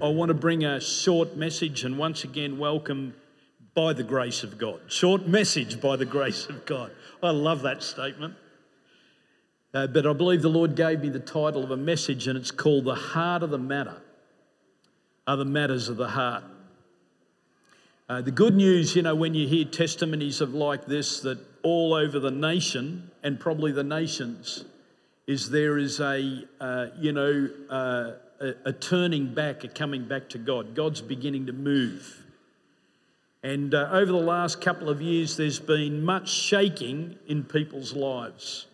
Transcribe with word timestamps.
I 0.00 0.10
want 0.10 0.28
to 0.28 0.34
bring 0.34 0.64
a 0.64 0.80
short 0.80 1.36
message 1.36 1.82
and 1.82 1.98
once 1.98 2.22
again 2.22 2.56
welcome 2.56 3.16
by 3.74 3.92
the 3.92 4.04
grace 4.04 4.44
of 4.44 4.56
God. 4.56 4.80
Short 4.86 5.26
message 5.26 5.80
by 5.80 5.96
the 5.96 6.04
grace 6.04 6.46
of 6.46 6.64
God. 6.66 6.92
I 7.20 7.30
love 7.30 7.62
that 7.62 7.82
statement. 7.82 8.36
Uh, 9.74 9.88
but 9.88 10.06
I 10.06 10.12
believe 10.12 10.42
the 10.42 10.50
Lord 10.50 10.76
gave 10.76 11.00
me 11.00 11.08
the 11.08 11.18
title 11.18 11.64
of 11.64 11.72
a 11.72 11.76
message, 11.76 12.28
and 12.28 12.38
it's 12.38 12.52
called 12.52 12.84
The 12.84 12.94
Heart 12.94 13.42
of 13.42 13.50
the 13.50 13.58
Matter. 13.58 14.00
Are 15.26 15.36
the 15.36 15.44
matters 15.44 15.88
of 15.88 15.96
the 15.96 16.08
heart. 16.08 16.44
Uh, 18.08 18.22
the 18.22 18.30
good 18.30 18.54
news, 18.54 18.94
you 18.94 19.02
know, 19.02 19.16
when 19.16 19.34
you 19.34 19.48
hear 19.48 19.64
testimonies 19.64 20.40
of 20.40 20.54
like 20.54 20.86
this, 20.86 21.20
that 21.22 21.38
all 21.64 21.92
over 21.92 22.20
the 22.20 22.30
nation 22.30 23.10
and 23.24 23.38
probably 23.40 23.72
the 23.72 23.82
nations, 23.82 24.64
is 25.26 25.50
there 25.50 25.76
is 25.76 25.98
a, 25.98 26.44
uh, 26.60 26.86
you 26.98 27.12
know, 27.12 27.48
uh, 27.68 28.12
a, 28.40 28.54
a, 28.66 28.72
turning 28.72 29.34
back, 29.34 29.64
a 29.64 29.68
coming 29.68 30.06
back 30.06 30.28
to 30.30 30.38
God. 30.38 30.74
God's 30.74 31.00
beginning 31.00 31.46
to 31.46 31.52
move. 31.52 32.24
And 33.42 33.74
uh, 33.74 33.88
over 33.92 34.10
the 34.10 34.18
last 34.18 34.60
couple 34.60 34.88
of 34.88 35.00
years, 35.00 35.36
there's 35.36 35.60
been 35.60 36.02
much 36.04 36.28
shaking 36.28 37.16
in 37.26 37.44
people's 37.44 37.94
lives. 37.94 38.66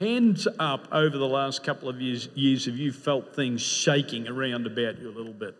Hands 0.00 0.46
up 0.58 0.88
over 0.92 1.18
the 1.18 1.26
last 1.26 1.64
couple 1.64 1.88
of 1.88 2.00
years, 2.00 2.28
years 2.34 2.66
have 2.66 2.76
you 2.76 2.92
felt 2.92 3.34
things 3.34 3.60
shaking 3.60 4.28
around 4.28 4.66
about 4.66 4.98
you 4.98 5.10
a 5.10 5.14
little 5.16 5.32
bit? 5.32 5.56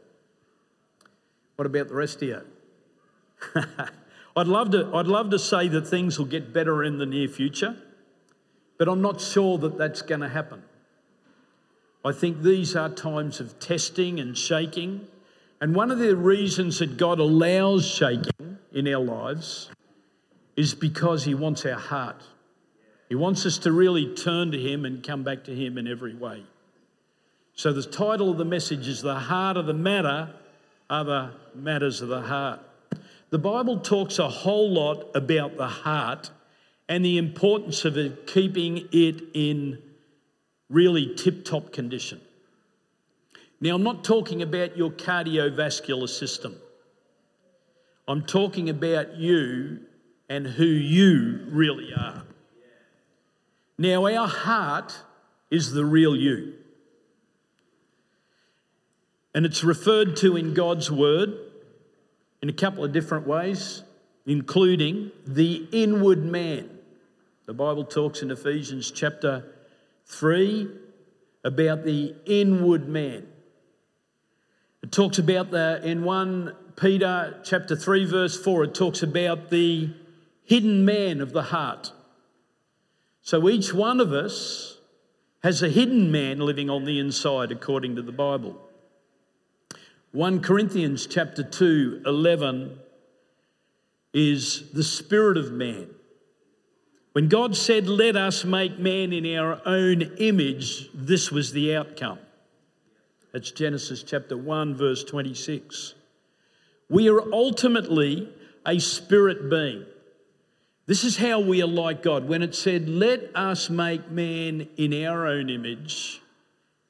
What 1.57 1.67
about 1.67 1.89
the 1.89 1.95
rest 1.95 2.23
of 2.23 2.29
you? 2.29 2.41
I'd, 4.37 4.47
love 4.47 4.71
to, 4.71 4.95
I'd 4.95 5.09
love 5.09 5.31
to 5.31 5.39
say 5.39 5.67
that 5.69 5.89
things 5.89 6.19
will 6.19 6.27
get 6.27 6.53
better 6.53 6.85
in 6.85 6.99
the 6.99 7.07
near 7.07 7.27
future, 7.27 7.77
but 8.79 8.89
I'm 8.89 9.03
not 9.03 9.21
sure 9.21 9.59
that 9.59 9.77
that's 9.77 10.03
going 10.03 10.21
to 10.21 10.29
happen. 10.29 10.63
I 12.09 12.13
think 12.13 12.41
these 12.41 12.75
are 12.75 12.89
times 12.89 13.39
of 13.39 13.61
testing 13.61 14.19
and 14.19 14.37
shaking. 14.37 15.07
And 15.61 15.75
one 15.75 15.91
of 15.91 15.99
the 15.99 16.17
reasons 16.17 16.79
that 16.79 16.97
God 16.97 17.19
allows 17.19 17.87
shaking 17.87 18.59
in 18.73 18.89
our 18.89 19.05
lives 19.05 19.69
is 20.57 20.75
because 20.75 21.25
He 21.25 21.35
wants 21.35 21.67
our 21.67 21.79
heart. 21.79 22.23
He 23.11 23.15
wants 23.15 23.45
us 23.45 23.59
to 23.59 23.73
really 23.73 24.15
turn 24.15 24.53
to 24.53 24.59
Him 24.59 24.87
and 24.87 25.03
come 25.03 25.23
back 25.23 25.45
to 25.45 25.55
Him 25.55 25.77
in 25.77 25.87
every 25.87 26.15
way. 26.15 26.45
So, 27.55 27.75
the 27.75 27.83
title 27.83 28.31
of 28.31 28.39
the 28.39 28.45
message 28.45 28.89
is 28.89 29.03
The 29.03 29.15
Heart 29.15 29.59
of 29.59 29.67
the 29.67 29.75
Matter 29.75 30.33
are 30.89 31.05
the 31.05 31.33
Matters 31.55 32.01
of 32.01 32.09
the 32.09 32.23
Heart. 32.23 32.61
The 33.29 33.39
Bible 33.39 33.81
talks 33.81 34.19
a 34.19 34.31
whole 34.31 34.71
lot 34.71 35.11
about 35.15 35.59
the 35.59 35.69
heart 35.69 36.31
and 36.89 37.05
the 37.05 37.19
importance 37.19 37.85
of 37.85 37.99
it, 37.99 38.27
keeping 38.27 38.89
it 38.93 39.23
in 39.35 39.83
really 40.69 41.15
tip 41.15 41.45
top 41.45 41.73
condition. 41.73 42.21
Now, 43.61 43.75
I'm 43.75 43.83
not 43.83 44.05
talking 44.05 44.43
about 44.43 44.77
your 44.77 44.91
cardiovascular 44.91 46.09
system. 46.09 46.57
I'm 48.07 48.23
talking 48.23 48.71
about 48.71 49.17
you 49.17 49.81
and 50.29 50.47
who 50.47 50.65
you 50.65 51.47
really 51.49 51.93
are. 51.93 52.23
Now, 53.77 54.07
our 54.07 54.29
heart 54.29 54.97
is 55.51 55.73
the 55.73 55.85
real 55.85 56.15
you. 56.15 56.55
And 59.35 59.45
it's 59.45 59.63
referred 59.63 60.17
to 60.17 60.37
in 60.37 60.55
God's 60.55 60.91
word 60.91 61.35
in 62.43 62.49
a 62.49 62.53
couple 62.53 62.85
of 62.85 62.93
different 62.93 63.27
ways, 63.27 63.83
including 64.27 65.11
the 65.27 65.69
inward 65.73 66.25
man. 66.25 66.71
The 67.47 67.55
Bible 67.55 67.85
talks 67.85 68.23
in 68.23 68.31
Ephesians 68.31 68.91
chapter 68.91 69.45
3 70.09 70.69
about 71.45 71.85
the 71.85 72.15
inward 72.27 72.89
man. 72.89 73.27
It 74.83 74.93
talks 74.93 75.19
about 75.19 75.51
the, 75.51 75.81
in 75.85 76.05
1 76.05 76.55
Peter 76.77 77.41
chapter 77.45 77.77
3, 77.77 78.05
verse 78.05 78.43
4, 78.43 78.65
it 78.65 78.75
talks 78.75 79.03
about 79.03 79.51
the 79.51 79.91
hidden 80.45 80.85
man 80.85 81.21
of 81.21 81.33
the 81.33 81.43
heart. 81.45 81.93
So 83.23 83.49
each 83.49 83.75
one 83.75 84.01
of 84.01 84.13
us 84.13 84.79
has 85.43 85.63
a 85.63 85.69
hidden 85.69 86.11
man 86.11 86.39
living 86.39 86.71
on 86.71 86.85
the 86.85 86.99
inside, 86.99 87.53
according 87.53 87.97
to 87.97 88.03
the 88.03 88.13
Bible. 88.13 88.61
1 90.13 90.41
Corinthians 90.41 91.07
chapter 91.07 91.43
2, 91.43 92.03
11 92.07 92.79
is 94.15 94.73
the 94.73 94.83
spirit 94.83 95.37
of 95.37 95.53
man. 95.53 95.89
When 97.13 97.29
God 97.29 97.57
said, 97.57 97.89
Let 97.89 98.17
us 98.17 98.45
make 98.45 98.79
man 98.79 99.13
in 99.13 99.37
our 99.37 99.61
own 99.67 100.03
image, 100.19 100.91
this 100.93 101.31
was 101.31 101.53
the 101.53 101.75
outcome. 101.75 102.19
That's 103.33 103.51
Genesis 103.51 104.03
chapter 104.03 104.37
1, 104.37 104.77
verse 104.77 105.05
26. 105.05 105.95
We 106.89 107.09
are 107.09 107.33
ultimately 107.33 108.33
a 108.67 108.79
spirit 108.79 109.51
being. 109.51 109.85
This 110.87 111.05
is 111.05 111.19
how 111.19 111.41
we 111.41 111.61
are 111.63 111.67
like 111.67 112.03
God. 112.03 112.27
When 112.27 112.43
it 112.43 112.55
said, 112.55 112.89
Let 112.89 113.31
us 113.35 113.69
make 113.69 114.11
man 114.11 114.69
in 114.77 115.05
our 115.05 115.27
own 115.27 115.51
image, 115.51 116.23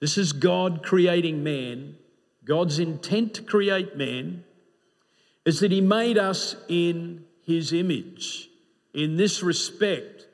this 0.00 0.16
is 0.16 0.32
God 0.32 0.82
creating 0.84 1.42
man. 1.42 1.96
God's 2.44 2.78
intent 2.78 3.34
to 3.34 3.42
create 3.42 3.96
man 3.96 4.44
is 5.44 5.60
that 5.60 5.72
he 5.72 5.80
made 5.80 6.16
us 6.16 6.56
in 6.68 7.24
his 7.42 7.72
image. 7.72 8.48
In 8.94 9.16
this 9.16 9.42
respect, 9.42 10.26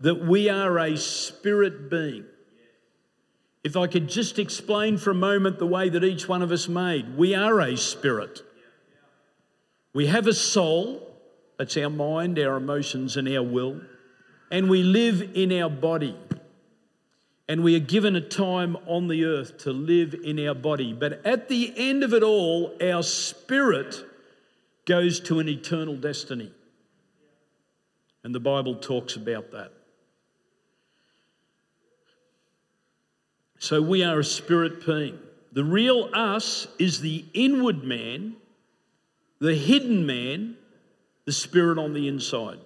that 0.00 0.24
we 0.26 0.48
are 0.48 0.78
a 0.78 0.96
spirit 0.96 1.90
being. 1.90 2.24
If 3.64 3.76
I 3.76 3.86
could 3.86 4.08
just 4.08 4.38
explain 4.38 4.96
for 4.96 5.10
a 5.10 5.14
moment 5.14 5.58
the 5.58 5.66
way 5.66 5.88
that 5.88 6.04
each 6.04 6.28
one 6.28 6.42
of 6.42 6.52
us 6.52 6.68
made, 6.68 7.16
we 7.16 7.34
are 7.34 7.60
a 7.60 7.76
spirit. 7.76 8.42
We 9.92 10.06
have 10.06 10.26
a 10.26 10.32
soul 10.32 11.08
that's 11.58 11.76
our 11.76 11.90
mind, 11.90 12.38
our 12.38 12.56
emotions, 12.56 13.16
and 13.16 13.28
our 13.28 13.42
will. 13.42 13.80
And 14.50 14.70
we 14.70 14.82
live 14.82 15.32
in 15.34 15.52
our 15.52 15.68
body. 15.68 16.16
And 17.48 17.64
we 17.64 17.74
are 17.74 17.80
given 17.80 18.14
a 18.14 18.20
time 18.20 18.76
on 18.86 19.08
the 19.08 19.24
earth 19.24 19.58
to 19.58 19.72
live 19.72 20.14
in 20.14 20.46
our 20.46 20.54
body. 20.54 20.92
But 20.92 21.26
at 21.26 21.48
the 21.48 21.72
end 21.76 22.04
of 22.04 22.14
it 22.14 22.22
all, 22.22 22.74
our 22.80 23.02
spirit 23.02 23.96
goes 24.84 25.18
to 25.20 25.40
an 25.40 25.48
eternal 25.48 25.96
destiny. 25.96 26.52
And 28.28 28.34
the 28.34 28.40
Bible 28.40 28.74
talks 28.74 29.16
about 29.16 29.52
that. 29.52 29.72
So 33.58 33.80
we 33.80 34.04
are 34.04 34.18
a 34.18 34.24
spirit 34.24 34.84
being. 34.84 35.18
The 35.52 35.64
real 35.64 36.10
us 36.12 36.66
is 36.78 37.00
the 37.00 37.24
inward 37.32 37.84
man, 37.84 38.36
the 39.38 39.54
hidden 39.54 40.04
man, 40.04 40.58
the 41.24 41.32
Spirit 41.32 41.78
on 41.78 41.94
the 41.94 42.06
inside. 42.06 42.58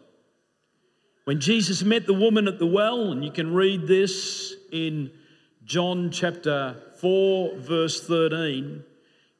When 1.27 1.39
Jesus 1.39 1.85
met 1.85 2.07
the 2.07 2.13
woman 2.13 2.49
at 2.49 2.59
the 2.59 2.67
well, 2.67 3.13
and 3.13 3.25
you 3.25 3.31
can 3.31 3.55
read 3.55 3.87
this 3.87 4.57
in 4.73 5.13
John 5.65 6.11
chapter 6.11 6.75
4, 7.01 7.59
verse 7.59 8.05
13, 8.05 8.83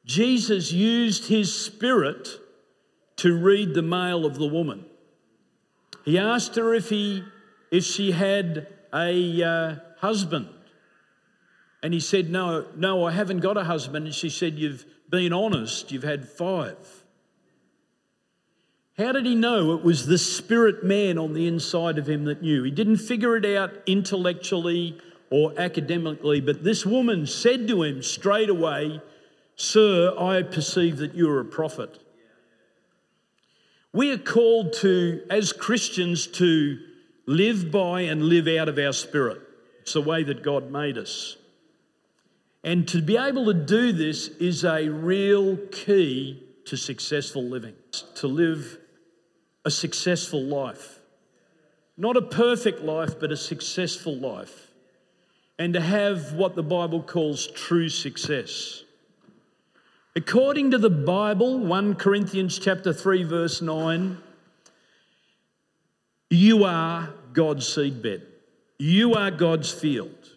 Jesus 0.05 0.71
used 0.71 1.27
his 1.27 1.53
Spirit 1.53 2.29
to 3.17 3.37
read 3.37 3.73
the 3.73 3.81
mail 3.81 4.25
of 4.25 4.35
the 4.35 4.47
woman. 4.47 4.85
He 6.03 6.17
asked 6.17 6.55
her 6.55 6.73
if, 6.73 6.89
he, 6.89 7.23
if 7.71 7.83
she 7.83 8.11
had 8.11 8.67
a 8.93 9.43
uh, 9.43 9.75
husband. 9.99 10.49
And 11.81 11.93
he 11.93 11.99
said, 11.99 12.29
No, 12.29 12.65
no, 12.75 13.05
I 13.05 13.11
haven't 13.11 13.39
got 13.39 13.57
a 13.57 13.63
husband. 13.63 14.05
And 14.05 14.15
she 14.15 14.29
said, 14.29 14.57
You've 14.59 14.85
been 15.09 15.33
honest, 15.33 15.91
you've 15.91 16.03
had 16.03 16.27
five. 16.27 17.03
How 18.97 19.11
did 19.11 19.25
he 19.25 19.33
know 19.33 19.73
it 19.73 19.83
was 19.83 20.05
the 20.05 20.19
spirit 20.19 20.83
man 20.83 21.17
on 21.17 21.33
the 21.33 21.47
inside 21.47 21.97
of 21.97 22.07
him 22.07 22.25
that 22.25 22.41
knew? 22.41 22.63
He 22.63 22.71
didn't 22.71 22.97
figure 22.97 23.35
it 23.35 23.45
out 23.45 23.71
intellectually 23.87 24.99
or 25.31 25.51
academically, 25.57 26.41
but 26.41 26.63
this 26.63 26.85
woman 26.85 27.25
said 27.25 27.67
to 27.67 27.81
him 27.81 28.03
straight 28.03 28.49
away, 28.49 29.01
Sir, 29.55 30.13
I 30.17 30.43
perceive 30.43 30.97
that 30.97 31.15
you 31.15 31.29
are 31.29 31.39
a 31.39 31.45
prophet. 31.45 31.99
We 33.93 34.11
are 34.11 34.17
called 34.17 34.73
to, 34.81 35.21
as 35.29 35.53
Christians, 35.53 36.25
to 36.27 36.79
live 37.27 37.71
by 37.71 38.01
and 38.01 38.23
live 38.23 38.47
out 38.47 38.67
of 38.67 38.79
our 38.79 38.91
spirit. 38.91 39.39
It's 39.81 39.93
the 39.93 40.01
way 40.01 40.23
that 40.23 40.41
God 40.41 40.71
made 40.71 40.97
us. 40.97 41.37
And 42.63 42.87
to 42.87 43.01
be 43.01 43.17
able 43.17 43.45
to 43.45 43.53
do 43.53 43.91
this 43.91 44.29
is 44.29 44.63
a 44.63 44.89
real 44.89 45.57
key 45.71 46.41
to 46.65 46.75
successful 46.75 47.43
living. 47.43 47.75
To 48.15 48.27
live 48.27 48.79
a 49.63 49.69
successful 49.69 50.41
life. 50.41 50.99
Not 51.95 52.17
a 52.17 52.21
perfect 52.21 52.81
life, 52.81 53.19
but 53.19 53.31
a 53.31 53.37
successful 53.37 54.15
life. 54.15 54.71
And 55.59 55.73
to 55.73 55.81
have 55.81 56.33
what 56.33 56.55
the 56.55 56.63
Bible 56.63 57.03
calls 57.03 57.45
true 57.45 57.89
success. 57.89 58.82
According 60.15 60.71
to 60.71 60.77
the 60.77 60.89
Bible, 60.89 61.57
1 61.59 61.95
Corinthians 61.95 62.59
chapter 62.59 62.93
3 62.93 63.23
verse 63.23 63.61
9, 63.61 64.17
you 66.29 66.63
are 66.63 67.13
God's 67.33 67.67
seedbed. 67.67 68.23
You 68.79 69.13
are 69.15 69.31
God's 69.31 69.71
field. 69.71 70.29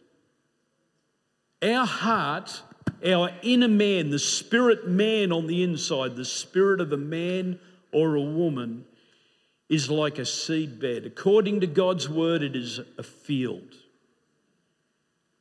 Our 1.63 1.87
heart 1.87 2.63
our 3.05 3.31
inner 3.43 3.69
man, 3.69 4.11
the 4.11 4.19
spirit 4.19 4.89
man 4.89 5.33
on 5.33 5.47
the 5.47 5.63
inside, 5.63 6.17
the 6.17 6.25
spirit 6.25 6.81
of 6.81 6.93
a 6.93 6.97
man 6.97 7.59
or 7.93 8.15
a 8.15 8.21
woman, 8.21 8.85
is 9.69 9.91
like 9.91 10.19
a 10.19 10.25
seed 10.25 10.81
bed. 10.81 11.05
According 11.05 11.61
to 11.61 11.67
God's 11.67 12.09
word, 12.09 12.43
it 12.43 12.55
is 12.55 12.81
a 12.99 13.03
field. 13.03 13.75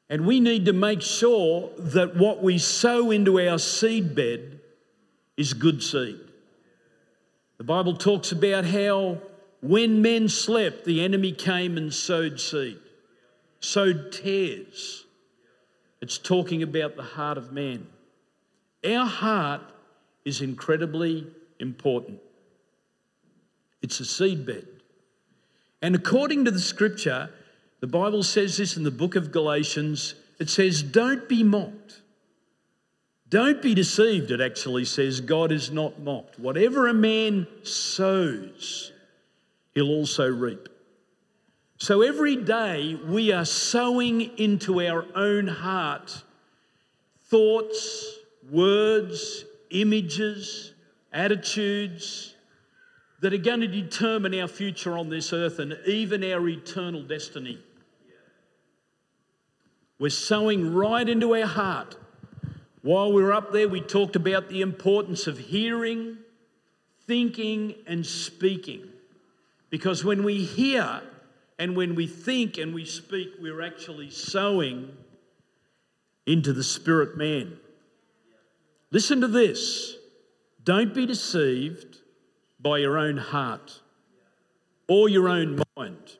And 0.10 0.26
we 0.26 0.40
need 0.40 0.66
to 0.66 0.74
make 0.74 1.02
sure 1.02 1.72
that 1.78 2.16
what 2.16 2.44
we 2.44 2.58
sow 2.58 3.12
into 3.12 3.40
our 3.40 3.58
seed 3.58 4.14
bed 4.16 4.60
is 5.36 5.54
good 5.54 5.82
seed. 5.82 6.20
The 7.58 7.64
Bible 7.64 7.96
talks 7.96 8.32
about 8.32 8.66
how 8.66 9.20
when 9.62 10.02
men 10.02 10.30
slept, 10.30 10.86
the 10.86 11.04
enemy 11.04 11.32
came 11.32 11.78
and 11.78 11.92
sowed 11.94 12.40
seed, 12.40 12.78
sowed 13.60 14.12
tares. 14.12 15.06
It's 16.02 16.20
talking 16.20 16.62
about 16.62 16.96
the 16.96 17.04
heart 17.04 17.38
of 17.38 17.52
man. 17.52 17.88
Our 18.86 19.08
heart 19.08 19.62
is 20.24 20.42
incredibly 20.42 21.26
important. 21.60 22.20
It's 23.82 24.00
a 24.00 24.06
seed 24.06 24.46
bed. 24.46 24.68
And 25.82 25.96
according 25.96 26.46
to 26.46 26.52
the 26.52 26.60
scripture, 26.60 27.30
the 27.86 27.92
Bible 27.92 28.24
says 28.24 28.58
this 28.58 28.78
in 28.78 28.82
the 28.82 28.90
book 28.90 29.16
of 29.16 29.32
Galatians 29.32 30.16
it 30.40 30.50
says, 30.50 30.82
Don't 30.82 31.30
be 31.30 31.44
mocked. 31.44 32.02
Don't 33.30 33.62
be 33.62 33.76
deceived, 33.76 34.32
it 34.32 34.42
actually 34.42 34.86
says. 34.86 35.22
God 35.22 35.52
is 35.52 35.70
not 35.70 36.00
mocked. 36.00 36.40
Whatever 36.40 36.88
a 36.88 36.96
man 36.96 37.46
sows, 37.62 38.92
he'll 39.76 39.90
also 39.90 40.28
reap. 40.28 40.68
So 41.78 42.02
every 42.02 42.36
day 42.38 42.96
we 42.96 43.32
are 43.32 43.46
sowing 43.46 44.36
into 44.40 44.82
our 44.82 45.06
own 45.14 45.46
heart 45.46 46.24
thoughts, 47.26 48.18
words, 48.50 49.46
images, 49.70 50.74
attitudes 51.14 52.34
that 53.20 53.32
are 53.32 53.38
going 53.38 53.62
to 53.62 53.68
determine 53.68 54.34
our 54.40 54.48
future 54.48 54.98
on 54.98 55.10
this 55.10 55.32
earth 55.34 55.60
and 55.60 55.78
even 55.86 56.24
our 56.24 56.50
eternal 56.50 57.04
destiny. 57.04 57.60
We're 59.98 60.10
sowing 60.10 60.74
right 60.74 61.08
into 61.08 61.36
our 61.36 61.46
heart. 61.46 61.98
While 62.82 63.14
we 63.14 63.24
were 63.24 63.34
up 63.34 63.52
there, 63.52 63.68
we 63.68 63.82
talked 63.82 64.16
about 64.16 64.50
the 64.50 64.62
importance 64.62 65.26
of 65.26 65.38
hearing, 65.40 66.18
thinking, 67.08 67.76
and 67.88 68.06
speaking. 68.06 68.90
Because 69.70 70.04
when 70.04 70.24
we 70.24 70.44
hear 70.44 71.02
and 71.58 71.76
when 71.76 71.96
we 71.96 72.08
think 72.08 72.58
and 72.58 72.74
we 72.74 72.86
speak, 72.86 73.30
we're 73.40 73.62
actually 73.62 74.10
sowing 74.10 74.96
into 76.26 76.54
the 76.54 76.64
spirit 76.64 77.18
man. 77.18 77.58
Listen 78.92 79.22
to 79.22 79.28
this. 79.28 79.96
Don't 80.64 80.94
be 80.94 81.06
deceived 81.06 82.00
by 82.60 82.80
your 82.80 82.98
own 82.98 83.18
heart 83.18 83.82
or 84.88 85.08
your 85.10 85.30
own 85.30 85.62
mind. 85.78 86.18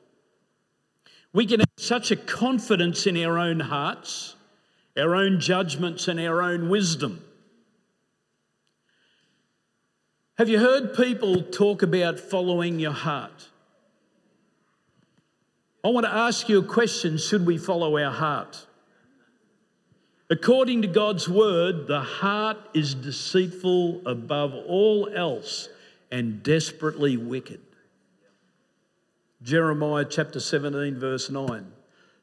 We 1.36 1.44
can 1.44 1.60
have 1.60 1.68
such 1.76 2.10
a 2.10 2.16
confidence 2.16 3.06
in 3.06 3.22
our 3.22 3.38
own 3.38 3.60
hearts, 3.60 4.36
our 4.96 5.14
own 5.14 5.38
judgments, 5.38 6.08
and 6.08 6.18
our 6.18 6.40
own 6.40 6.70
wisdom. 6.70 7.22
Have 10.38 10.48
you 10.48 10.58
heard 10.58 10.96
people 10.96 11.42
talk 11.42 11.82
about 11.82 12.18
following 12.18 12.78
your 12.78 12.92
heart? 12.92 13.50
I 15.84 15.88
want 15.88 16.06
to 16.06 16.10
ask 16.14 16.48
you 16.48 16.58
a 16.58 16.64
question 16.64 17.18
should 17.18 17.44
we 17.44 17.58
follow 17.58 17.98
our 17.98 18.12
heart? 18.12 18.64
According 20.30 20.80
to 20.80 20.88
God's 20.88 21.28
word, 21.28 21.86
the 21.86 22.00
heart 22.00 22.56
is 22.72 22.94
deceitful 22.94 24.08
above 24.08 24.54
all 24.54 25.10
else 25.14 25.68
and 26.10 26.42
desperately 26.42 27.18
wicked. 27.18 27.60
Jeremiah 29.42 30.04
chapter 30.04 30.40
17, 30.40 30.98
verse 30.98 31.30
9. 31.30 31.72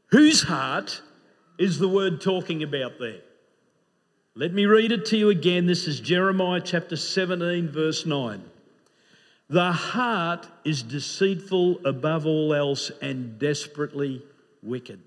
Whose 0.08 0.44
heart 0.44 1.02
is 1.58 1.80
the 1.80 1.88
word 1.88 2.22
talking 2.22 2.64
about 2.64 3.00
there? 3.00 3.22
Let 4.36 4.54
me 4.54 4.66
read 4.66 4.92
it 4.92 5.06
to 5.08 5.18
you 5.18 5.30
again. 5.30 5.68
This 5.68 5.88
is 5.88 6.00
Jeremiah 6.00 6.62
chapter 6.62 6.96
17, 6.96 7.70
verse 7.70 8.06
9. 8.06 8.44
The 9.50 9.72
heart 9.72 10.48
is 10.66 10.82
deceitful 10.82 11.86
above 11.86 12.26
all 12.26 12.54
else 12.54 12.92
and 13.02 13.38
desperately 13.38 14.24
wicked. 14.64 15.00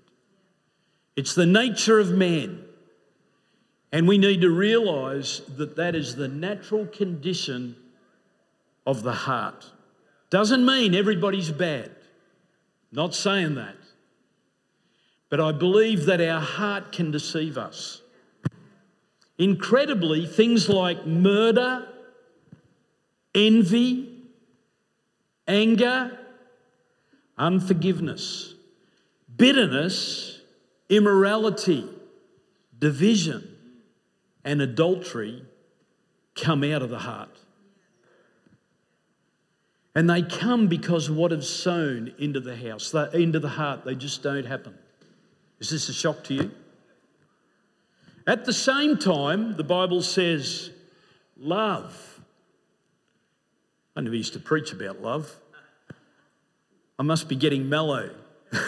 It's 1.17 1.35
the 1.35 1.45
nature 1.45 1.99
of 1.99 2.11
man. 2.11 2.63
And 3.91 4.07
we 4.07 4.17
need 4.17 4.41
to 4.41 4.49
realize 4.49 5.41
that 5.57 5.75
that 5.75 5.95
is 5.95 6.15
the 6.15 6.27
natural 6.27 6.85
condition 6.85 7.75
of 8.85 9.03
the 9.03 9.13
heart. 9.13 9.71
Doesn't 10.29 10.65
mean 10.65 10.95
everybody's 10.95 11.51
bad. 11.51 11.96
Not 12.91 13.13
saying 13.13 13.55
that. 13.55 13.75
But 15.29 15.41
I 15.41 15.51
believe 15.51 16.05
that 16.05 16.21
our 16.21 16.39
heart 16.39 16.91
can 16.91 17.11
deceive 17.11 17.57
us. 17.57 18.01
Incredibly, 19.37 20.25
things 20.25 20.69
like 20.69 21.05
murder, 21.05 21.87
envy, 23.35 24.17
anger, 25.47 26.17
unforgiveness, 27.37 28.55
bitterness, 29.35 30.41
immorality, 30.89 31.87
division, 32.79 33.55
and 34.43 34.61
adultery 34.61 35.43
come 36.35 36.63
out 36.63 36.81
of 36.81 36.89
the 36.89 36.99
heart. 36.99 37.37
And 39.97 40.07
they 40.07 40.21
come 40.21 40.67
because 40.67 41.09
what 41.09 41.31
is 41.31 41.49
sown 41.49 42.13
into 42.19 42.39
the 42.39 42.55
house, 42.55 42.93
into 43.15 43.39
the 43.39 43.49
heart. 43.49 43.83
They 43.83 43.95
just 43.95 44.21
don't 44.21 44.45
happen. 44.45 44.77
Is 45.59 45.71
this 45.71 45.89
a 45.89 45.93
shock 45.93 46.23
to 46.25 46.35
you? 46.35 46.51
At 48.27 48.45
the 48.45 48.53
same 48.53 48.99
time, 48.99 49.57
the 49.57 49.63
Bible 49.63 50.03
says, 50.03 50.69
love. 51.35 52.19
I 53.95 54.01
never 54.01 54.15
used 54.15 54.33
to 54.33 54.39
preach 54.39 54.71
about 54.71 55.01
love. 55.01 55.35
I 56.99 57.01
must 57.01 57.27
be 57.27 57.35
getting 57.35 57.67
mellow. 57.67 58.11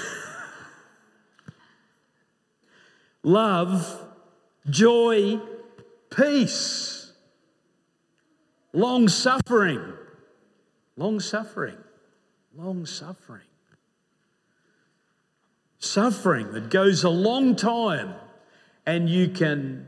love, 3.21 4.03
joy, 4.67 5.39
peace, 6.09 7.11
long 8.73 9.07
suffering 9.07 9.93
Long 10.99 11.21
suffering. 11.21 11.77
Long 12.53 12.85
suffering. 12.85 13.47
Suffering 15.77 16.51
that 16.51 16.69
goes 16.69 17.05
a 17.05 17.09
long 17.09 17.55
time 17.55 18.15
and 18.85 19.09
you 19.09 19.29
can 19.29 19.87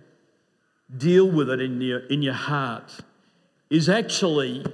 deal 0.95 1.29
with 1.29 1.49
it 1.49 1.59
in 1.59 1.81
your, 1.81 1.99
in 2.07 2.21
your 2.21 2.33
heart 2.33 3.01
is 3.69 3.89
actually 3.89 4.65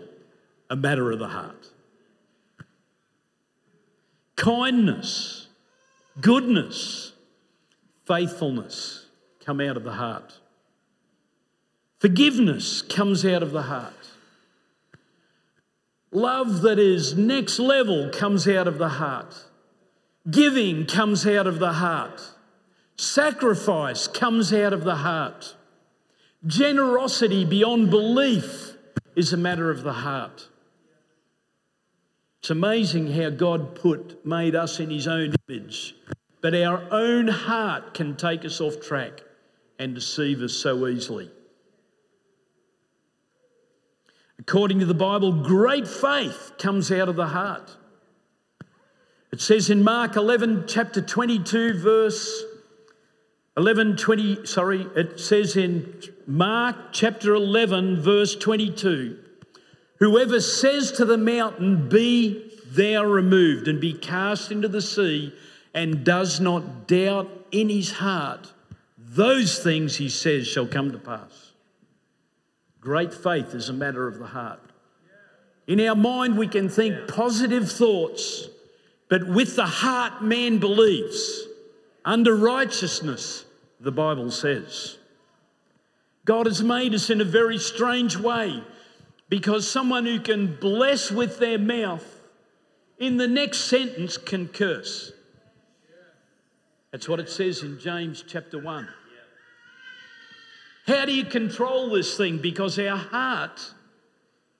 a 0.69 0.75
matter 0.75 1.11
of 1.11 1.17
the 1.17 1.29
heart. 1.29 1.71
Kindness, 4.35 5.47
goodness, 6.21 7.13
faithfulness 8.05 9.07
come 9.43 9.59
out 9.59 9.75
of 9.75 9.83
the 9.83 9.93
heart. 9.93 10.37
Forgiveness 11.97 12.83
comes 12.83 13.25
out 13.25 13.41
of 13.41 13.49
the 13.49 13.63
heart. 13.63 13.96
Love 16.17 16.61
that 16.61 16.79
is 16.79 17.15
next 17.15 17.59
level 17.59 18.09
comes 18.09 18.47
out 18.47 18.67
of 18.67 18.79
the 18.79 18.89
heart. 18.89 19.45
Giving 20.27 20.87
comes 20.87 21.27
out 21.27 21.45
of 21.45 21.59
the 21.59 21.73
heart. 21.73 22.33
Sacrifice 22.95 24.07
comes 24.07 24.51
out 24.51 24.73
of 24.73 24.83
the 24.83 24.95
heart. 24.95 25.55
Generosity 26.43 27.45
beyond 27.45 27.91
belief 27.91 28.73
is 29.15 29.31
a 29.31 29.37
matter 29.37 29.69
of 29.69 29.83
the 29.83 29.93
heart. 29.93 30.49
It's 32.39 32.49
amazing 32.49 33.11
how 33.13 33.29
God 33.29 33.75
put 33.75 34.25
made 34.25 34.55
us 34.55 34.79
in 34.79 34.89
his 34.89 35.07
own 35.07 35.35
image, 35.47 35.93
but 36.41 36.55
our 36.55 36.81
own 36.89 37.27
heart 37.27 37.93
can 37.93 38.15
take 38.15 38.43
us 38.43 38.59
off 38.59 38.81
track 38.81 39.21
and 39.77 39.93
deceive 39.93 40.41
us 40.41 40.53
so 40.53 40.87
easily. 40.87 41.29
According 44.39 44.79
to 44.79 44.85
the 44.85 44.93
Bible, 44.93 45.31
great 45.31 45.87
faith 45.87 46.53
comes 46.57 46.91
out 46.91 47.09
of 47.09 47.15
the 47.15 47.27
heart. 47.27 47.75
It 49.31 49.41
says 49.41 49.69
in 49.69 49.83
Mark 49.83 50.15
11, 50.15 50.65
chapter 50.67 51.01
22, 51.01 51.79
verse 51.79 52.43
11, 53.57 53.97
20, 53.97 54.45
sorry, 54.45 54.87
it 54.95 55.19
says 55.19 55.57
in 55.57 56.01
Mark 56.27 56.75
chapter 56.91 57.33
11, 57.33 58.01
verse 58.01 58.35
22, 58.35 59.17
whoever 59.99 60.39
says 60.39 60.91
to 60.93 61.05
the 61.05 61.17
mountain, 61.17 61.89
Be 61.89 62.51
thou 62.67 63.03
removed 63.03 63.67
and 63.67 63.81
be 63.81 63.93
cast 63.93 64.51
into 64.51 64.67
the 64.67 64.81
sea, 64.81 65.33
and 65.73 66.03
does 66.03 66.39
not 66.39 66.87
doubt 66.87 67.29
in 67.51 67.69
his 67.69 67.91
heart, 67.93 68.53
those 68.97 69.59
things, 69.59 69.97
he 69.97 70.09
says, 70.09 70.47
shall 70.47 70.67
come 70.67 70.91
to 70.91 70.97
pass. 70.97 71.46
Great 72.87 73.13
faith 73.13 73.53
is 73.53 73.67
a 73.67 73.73
matter 73.73 74.07
of 74.07 74.17
the 74.17 74.27
heart. 74.27 74.61
In 75.67 75.81
our 75.81 75.93
mind, 75.93 76.37
we 76.37 76.47
can 76.47 76.69
think 76.69 77.09
positive 77.09 77.69
thoughts, 77.69 78.47
but 79.09 79.27
with 79.27 79.57
the 79.57 79.65
heart, 79.65 80.23
man 80.23 80.59
believes. 80.59 81.47
Under 82.05 82.33
righteousness, 82.33 83.43
the 83.81 83.91
Bible 83.91 84.31
says. 84.31 84.99
God 86.23 86.45
has 86.45 86.63
made 86.63 86.93
us 86.93 87.09
in 87.09 87.19
a 87.19 87.25
very 87.25 87.57
strange 87.57 88.15
way 88.15 88.63
because 89.27 89.69
someone 89.69 90.05
who 90.05 90.21
can 90.21 90.55
bless 90.55 91.11
with 91.11 91.39
their 91.39 91.59
mouth 91.59 92.21
in 92.97 93.17
the 93.17 93.27
next 93.27 93.65
sentence 93.65 94.15
can 94.15 94.47
curse. 94.47 95.11
That's 96.93 97.09
what 97.09 97.19
it 97.19 97.27
says 97.27 97.63
in 97.63 97.81
James 97.81 98.23
chapter 98.25 98.57
1. 98.57 98.87
How 100.87 101.05
do 101.05 101.13
you 101.13 101.25
control 101.25 101.89
this 101.89 102.15
thing? 102.15 102.37
Because 102.37 102.79
our 102.79 102.95
heart 102.95 103.73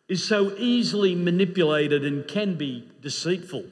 is 0.09 0.23
so 0.23 0.53
easily 0.57 1.15
manipulated 1.15 2.05
and 2.05 2.27
can 2.27 2.55
be 2.55 2.89
deceitful. 3.01 3.63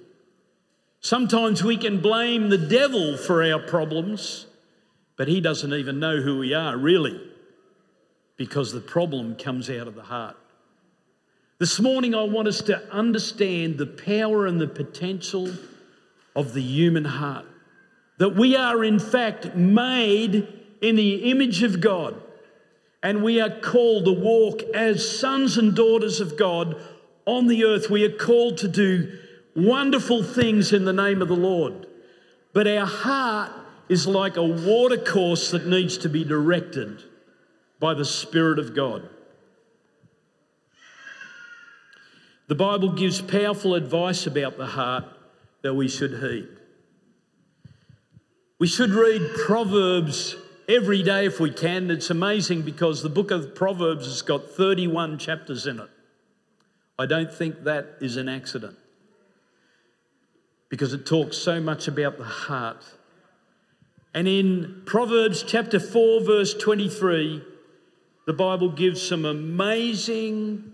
Sometimes 1.02 1.64
we 1.64 1.76
can 1.76 2.02
blame 2.02 2.50
the 2.50 2.58
devil 2.58 3.18
for 3.18 3.44
our 3.44 3.60
problems, 3.60 4.48
but 5.18 5.28
he 5.28 5.42
doesn't 5.42 5.74
even 5.74 6.00
know 6.00 6.22
who 6.22 6.40
we 6.40 6.54
are, 6.54 6.78
really, 6.78 7.22
because 8.38 8.72
the 8.72 8.80
problem 8.80 9.36
comes 9.36 9.70
out 9.70 9.88
of 9.88 9.96
the 9.96 10.04
heart. 10.04 10.38
This 11.60 11.80
morning, 11.80 12.16
I 12.16 12.24
want 12.24 12.48
us 12.48 12.62
to 12.64 12.90
understand 12.92 13.78
the 13.78 13.86
power 13.86 14.46
and 14.46 14.60
the 14.60 14.68
potential 14.68 15.52
of 16.36 16.54
the 16.54 16.62
human 16.62 17.06
heart. 17.06 17.46
That 18.18 18.36
we 18.36 18.56
are, 18.56 18.84
in 18.84 19.00
fact, 19.00 19.56
made 19.56 20.48
in 20.82 20.96
the 20.96 21.32
image 21.32 21.64
of 21.64 21.82
God, 21.82 22.22
and 23.06 23.22
we 23.22 23.40
are 23.40 23.52
called 23.52 24.06
to 24.06 24.12
walk 24.12 24.64
as 24.74 25.20
sons 25.20 25.60
and 25.60 25.76
daughters 25.76 26.20
of 26.20 26.36
God 26.36 26.76
on 27.28 27.46
the 27.46 27.64
earth. 27.64 27.88
We 27.88 28.04
are 28.04 28.18
called 28.18 28.58
to 28.58 28.68
do 28.68 29.20
wonderful 29.56 30.24
things 30.24 30.74
in 30.74 30.86
the 30.86 30.92
name 30.92 31.22
of 31.22 31.28
the 31.28 31.36
Lord. 31.36 31.86
But 32.52 32.66
our 32.66 32.88
heart 32.88 33.52
is 33.90 34.08
like 34.08 34.38
a 34.38 34.44
watercourse 34.44 35.52
that 35.52 35.68
needs 35.68 36.00
to 36.00 36.10
be 36.10 36.24
directed 36.24 37.04
by 37.80 37.94
the 37.94 38.06
Spirit 38.06 38.58
of 38.58 38.76
God. 38.76 39.08
The 42.48 42.56
Bible 42.56 42.94
gives 42.94 43.22
powerful 43.22 43.76
advice 43.76 44.26
about 44.26 44.58
the 44.58 44.66
heart 44.66 45.06
that 45.62 45.76
we 45.76 45.88
should 45.88 46.24
heed. 46.24 46.48
We 48.58 48.66
should 48.66 48.90
read 48.90 49.22
Proverbs 49.46 50.38
every 50.68 51.04
day 51.04 51.26
if 51.26 51.40
we 51.40 51.52
can. 51.52 51.92
It's 51.92 52.10
amazing 52.10 52.64
because 52.64 53.02
the 53.02 53.10
book 53.10 53.32
of 53.32 53.56
Proverbs 53.56 54.06
has 54.06 54.22
got 54.22 54.50
31 54.50 55.18
chapters 55.18 55.68
in 55.68 55.80
it. 55.80 55.90
I 56.98 57.06
don't 57.06 57.34
think 57.34 57.64
that 57.64 57.98
is 58.00 58.18
an 58.18 58.30
accident 58.30 58.78
because 60.70 60.94
it 60.94 61.06
talks 61.06 61.38
so 61.38 61.60
much 61.60 61.88
about 61.88 62.18
the 62.18 62.24
heart. 62.24 62.84
And 64.14 64.28
in 64.28 64.82
Proverbs 64.86 65.44
chapter 65.44 65.80
4, 65.80 66.22
verse 66.22 66.54
23, 66.54 67.44
the 68.26 68.34
Bible 68.34 68.70
gives 68.70 69.02
some 69.02 69.26
amazing 69.26 70.72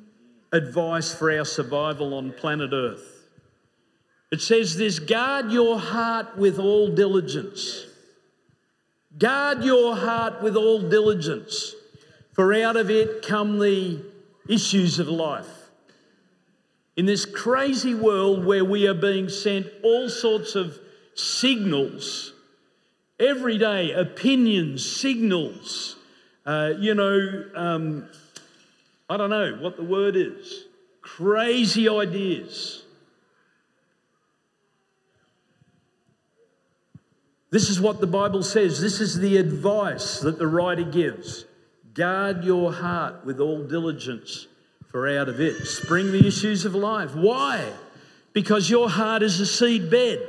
advice 0.52 1.14
for 1.14 1.36
our 1.36 1.46
survival 1.46 2.14
on 2.14 2.34
planet 2.34 2.72
Earth. 2.72 3.28
It 4.32 4.42
says 4.42 4.78
this 4.78 5.00
guard 5.00 5.52
your 5.52 5.80
heart 5.80 6.38
with 6.38 6.58
all 6.60 6.88
diligence. 6.88 7.88
Guard 9.18 9.64
your 9.64 9.96
heart 9.96 10.42
with 10.42 10.56
all 10.56 10.80
diligence, 10.80 11.76
for 12.34 12.54
out 12.54 12.78
of 12.78 12.90
it 12.90 13.26
come 13.26 13.60
the 13.60 14.02
issues 14.48 15.00
of 15.00 15.08
life. 15.08 15.70
In 16.96 17.06
this 17.06 17.26
crazy 17.26 17.94
world 17.94 18.46
where 18.46 18.64
we 18.64 18.88
are 18.88 18.94
being 18.94 19.28
sent 19.30 19.68
all 19.84 20.10
sorts 20.10 20.56
of 20.56 20.80
signals, 21.16 22.34
every 23.20 23.58
day, 23.58 23.92
opinions, 23.92 24.86
signals, 24.86 25.98
uh, 26.46 26.74
you 26.80 26.94
know, 26.96 27.46
um, 27.56 28.10
I 29.10 29.18
don't 29.18 29.30
know 29.30 29.58
what 29.60 29.78
the 29.78 29.84
word 29.84 30.16
is. 30.16 30.66
Crazy 31.02 31.88
ideas. 31.88 32.84
This 37.52 37.70
is 37.70 37.82
what 37.82 38.00
the 38.00 38.08
Bible 38.08 38.44
says. 38.44 38.80
This 38.80 39.02
is 39.02 39.20
the 39.20 39.38
advice 39.38 40.20
that 40.22 40.40
the 40.40 40.48
writer 40.48 40.84
gives. 40.84 41.46
Guard 41.94 42.46
your 42.46 42.72
heart 42.72 43.26
with 43.26 43.42
all 43.42 43.64
diligence, 43.64 44.48
for 44.88 45.08
out 45.08 45.28
of 45.28 45.42
it 45.42 45.66
spring 45.68 46.14
the 46.14 46.26
issues 46.26 46.64
of 46.64 46.74
life. 46.74 47.14
Why? 47.14 47.70
Because 48.32 48.70
your 48.70 48.90
heart 48.90 49.22
is 49.22 49.42
a 49.42 49.46
seed 49.46 49.92
bed, 49.92 50.26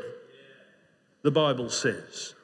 the 1.23 1.31
Bible 1.31 1.71
says. 1.71 2.35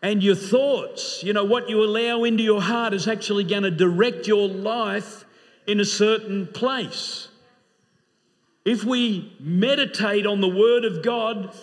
And 0.00 0.22
your 0.22 0.34
thoughts, 0.34 1.22
you 1.22 1.34
know, 1.34 1.44
what 1.44 1.68
you 1.68 1.84
allow 1.84 2.24
into 2.24 2.42
your 2.42 2.62
heart 2.62 2.94
is 2.94 3.06
actually 3.06 3.44
going 3.44 3.62
to 3.64 3.70
direct 3.70 4.26
your 4.26 4.48
life 4.48 5.26
in 5.66 5.78
a 5.78 5.84
certain 5.84 6.46
place. 6.46 7.28
If 8.64 8.82
we 8.82 9.36
meditate 9.38 10.24
on 10.24 10.40
the 10.40 10.48
Word 10.48 10.86
of 10.86 11.02
God, 11.04 11.54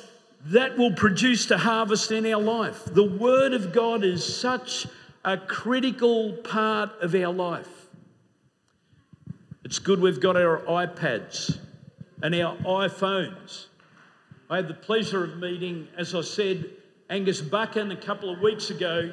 that 0.45 0.77
will 0.77 0.93
produce 0.93 1.45
the 1.45 1.57
harvest 1.57 2.11
in 2.11 2.25
our 2.25 2.41
life. 2.41 2.85
The 2.85 3.03
Word 3.03 3.53
of 3.53 3.73
God 3.73 4.03
is 4.03 4.23
such 4.23 4.87
a 5.25 5.37
critical 5.37 6.33
part 6.33 6.91
of 7.01 7.13
our 7.13 7.33
life. 7.33 7.69
It's 9.63 9.79
good 9.79 9.99
we've 9.99 10.21
got 10.21 10.37
our 10.37 10.59
iPads 10.61 11.59
and 12.23 12.33
our 12.35 12.55
iPhones. 12.57 13.67
I 14.49 14.55
had 14.57 14.67
the 14.67 14.73
pleasure 14.73 15.23
of 15.23 15.37
meeting, 15.37 15.87
as 15.97 16.15
I 16.15 16.21
said, 16.21 16.65
Angus 17.09 17.41
Buchan 17.41 17.91
a 17.91 17.97
couple 17.97 18.31
of 18.31 18.39
weeks 18.39 18.69
ago. 18.69 19.11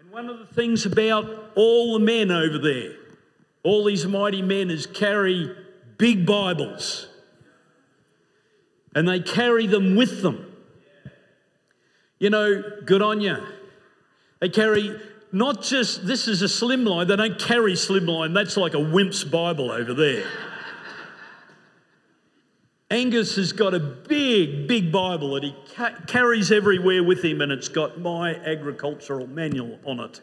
And 0.00 0.10
one 0.10 0.28
of 0.28 0.38
the 0.38 0.46
things 0.46 0.86
about 0.86 1.52
all 1.54 1.98
the 1.98 2.04
men 2.04 2.30
over 2.30 2.58
there 2.58 2.94
all 3.64 3.82
these 3.84 4.06
mighty 4.06 4.42
men 4.42 4.70
is 4.70 4.86
carry 4.86 5.50
big 5.96 6.24
Bibles 6.26 7.08
and 8.94 9.08
they 9.08 9.18
carry 9.18 9.66
them 9.66 9.96
with 9.96 10.22
them. 10.22 10.53
You 12.24 12.30
know, 12.30 12.62
good 12.86 13.02
on 13.02 13.20
you. 13.20 13.36
They 14.40 14.48
carry 14.48 14.98
not 15.30 15.62
just, 15.62 16.06
this 16.06 16.26
is 16.26 16.40
a 16.40 16.46
slimline, 16.46 17.06
they 17.06 17.16
don't 17.16 17.38
carry 17.38 17.74
slimline, 17.74 18.32
that's 18.32 18.56
like 18.56 18.72
a 18.72 18.80
wimp's 18.80 19.22
Bible 19.24 19.70
over 19.70 19.92
there. 19.92 20.24
Angus 22.90 23.36
has 23.36 23.52
got 23.52 23.74
a 23.74 23.78
big, 23.78 24.66
big 24.66 24.90
Bible 24.90 25.34
that 25.34 25.42
he 25.42 25.54
ca- 25.74 25.96
carries 26.06 26.50
everywhere 26.50 27.04
with 27.04 27.22
him, 27.22 27.42
and 27.42 27.52
it's 27.52 27.68
got 27.68 28.00
my 28.00 28.36
agricultural 28.36 29.26
manual 29.26 29.78
on 29.84 30.00
it. 30.00 30.22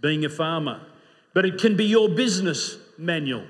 Being 0.00 0.24
a 0.24 0.30
farmer, 0.30 0.80
but 1.34 1.44
it 1.44 1.58
can 1.58 1.76
be 1.76 1.84
your 1.84 2.08
business 2.08 2.78
manual. 2.96 3.44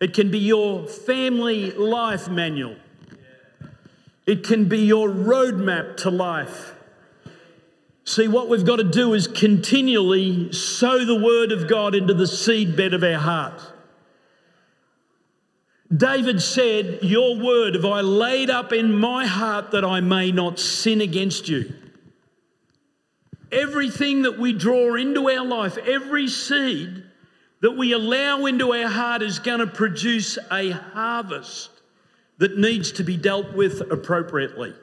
It 0.00 0.14
can 0.14 0.32
be 0.32 0.40
your 0.40 0.88
family 0.88 1.70
life 1.70 2.28
manual. 2.28 2.74
It 4.26 4.44
can 4.44 4.68
be 4.68 4.78
your 4.78 5.08
roadmap 5.08 5.98
to 5.98 6.10
life. 6.10 6.74
See, 8.04 8.28
what 8.28 8.48
we've 8.48 8.64
got 8.64 8.76
to 8.76 8.84
do 8.84 9.14
is 9.14 9.26
continually 9.26 10.52
sow 10.52 11.04
the 11.04 11.18
word 11.18 11.52
of 11.52 11.68
God 11.68 11.94
into 11.94 12.14
the 12.14 12.26
seed 12.26 12.76
bed 12.76 12.94
of 12.94 13.02
our 13.02 13.18
heart. 13.18 13.60
David 15.94 16.42
said, 16.42 17.00
Your 17.02 17.36
word 17.38 17.74
have 17.74 17.84
I 17.84 18.00
laid 18.00 18.50
up 18.50 18.72
in 18.72 18.92
my 18.92 19.26
heart 19.26 19.70
that 19.70 19.84
I 19.84 20.00
may 20.00 20.32
not 20.32 20.58
sin 20.58 21.00
against 21.00 21.48
you. 21.48 21.72
Everything 23.52 24.22
that 24.22 24.38
we 24.38 24.52
draw 24.52 24.96
into 24.96 25.30
our 25.30 25.44
life, 25.44 25.78
every 25.78 26.28
seed 26.28 27.04
that 27.60 27.72
we 27.76 27.92
allow 27.92 28.44
into 28.46 28.74
our 28.74 28.88
heart 28.88 29.22
is 29.22 29.38
going 29.38 29.60
to 29.60 29.66
produce 29.66 30.38
a 30.50 30.70
harvest 30.70 31.70
that 32.38 32.58
needs 32.58 32.92
to 32.92 33.04
be 33.04 33.16
dealt 33.16 33.54
with 33.54 33.80
appropriately. 33.90 34.74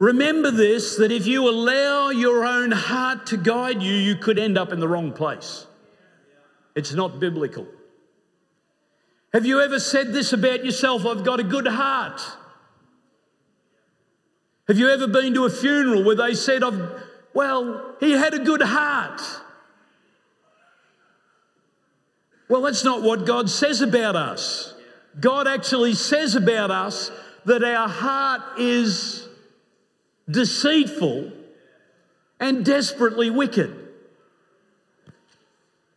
Remember 0.00 0.50
this 0.50 0.96
that 0.96 1.12
if 1.12 1.26
you 1.26 1.48
allow 1.48 2.10
your 2.10 2.44
own 2.44 2.70
heart 2.70 3.26
to 3.26 3.36
guide 3.36 3.82
you, 3.82 3.94
you 3.94 4.16
could 4.16 4.38
end 4.38 4.58
up 4.58 4.72
in 4.72 4.80
the 4.80 4.88
wrong 4.88 5.12
place. 5.12 5.66
It's 6.74 6.92
not 6.92 7.20
biblical. 7.20 7.66
Have 9.32 9.46
you 9.46 9.60
ever 9.60 9.80
said 9.80 10.12
this 10.12 10.32
about 10.32 10.64
yourself? 10.64 11.06
I've 11.06 11.24
got 11.24 11.40
a 11.40 11.44
good 11.44 11.66
heart. 11.66 12.20
Have 14.68 14.78
you 14.78 14.88
ever 14.88 15.06
been 15.06 15.34
to 15.34 15.44
a 15.44 15.50
funeral 15.50 16.04
where 16.04 16.16
they 16.16 16.34
said, 16.34 16.62
I've, 16.62 17.02
well, 17.34 17.96
he 18.00 18.12
had 18.12 18.34
a 18.34 18.38
good 18.38 18.62
heart? 18.62 19.20
Well, 22.48 22.62
that's 22.62 22.84
not 22.84 23.02
what 23.02 23.26
God 23.26 23.50
says 23.50 23.80
about 23.80 24.16
us. 24.16 24.74
God 25.20 25.46
actually 25.46 25.94
says 25.94 26.34
about 26.34 26.70
us 26.70 27.10
that 27.44 27.62
our 27.62 27.88
heart 27.88 28.58
is 28.58 29.28
deceitful 30.28 31.32
and 32.40 32.64
desperately 32.64 33.30
wicked. 33.30 33.80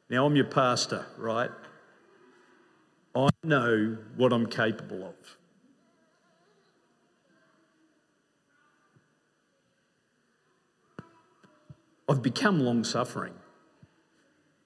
Now, 0.10 0.26
I'm 0.26 0.36
your 0.36 0.46
pastor, 0.46 1.06
right? 1.18 1.50
I 3.16 3.30
know 3.44 3.98
what 4.16 4.32
I'm 4.32 4.46
capable 4.46 5.04
of. 5.08 5.16
I've 12.10 12.22
become 12.22 12.60
long 12.60 12.84
suffering. 12.84 13.34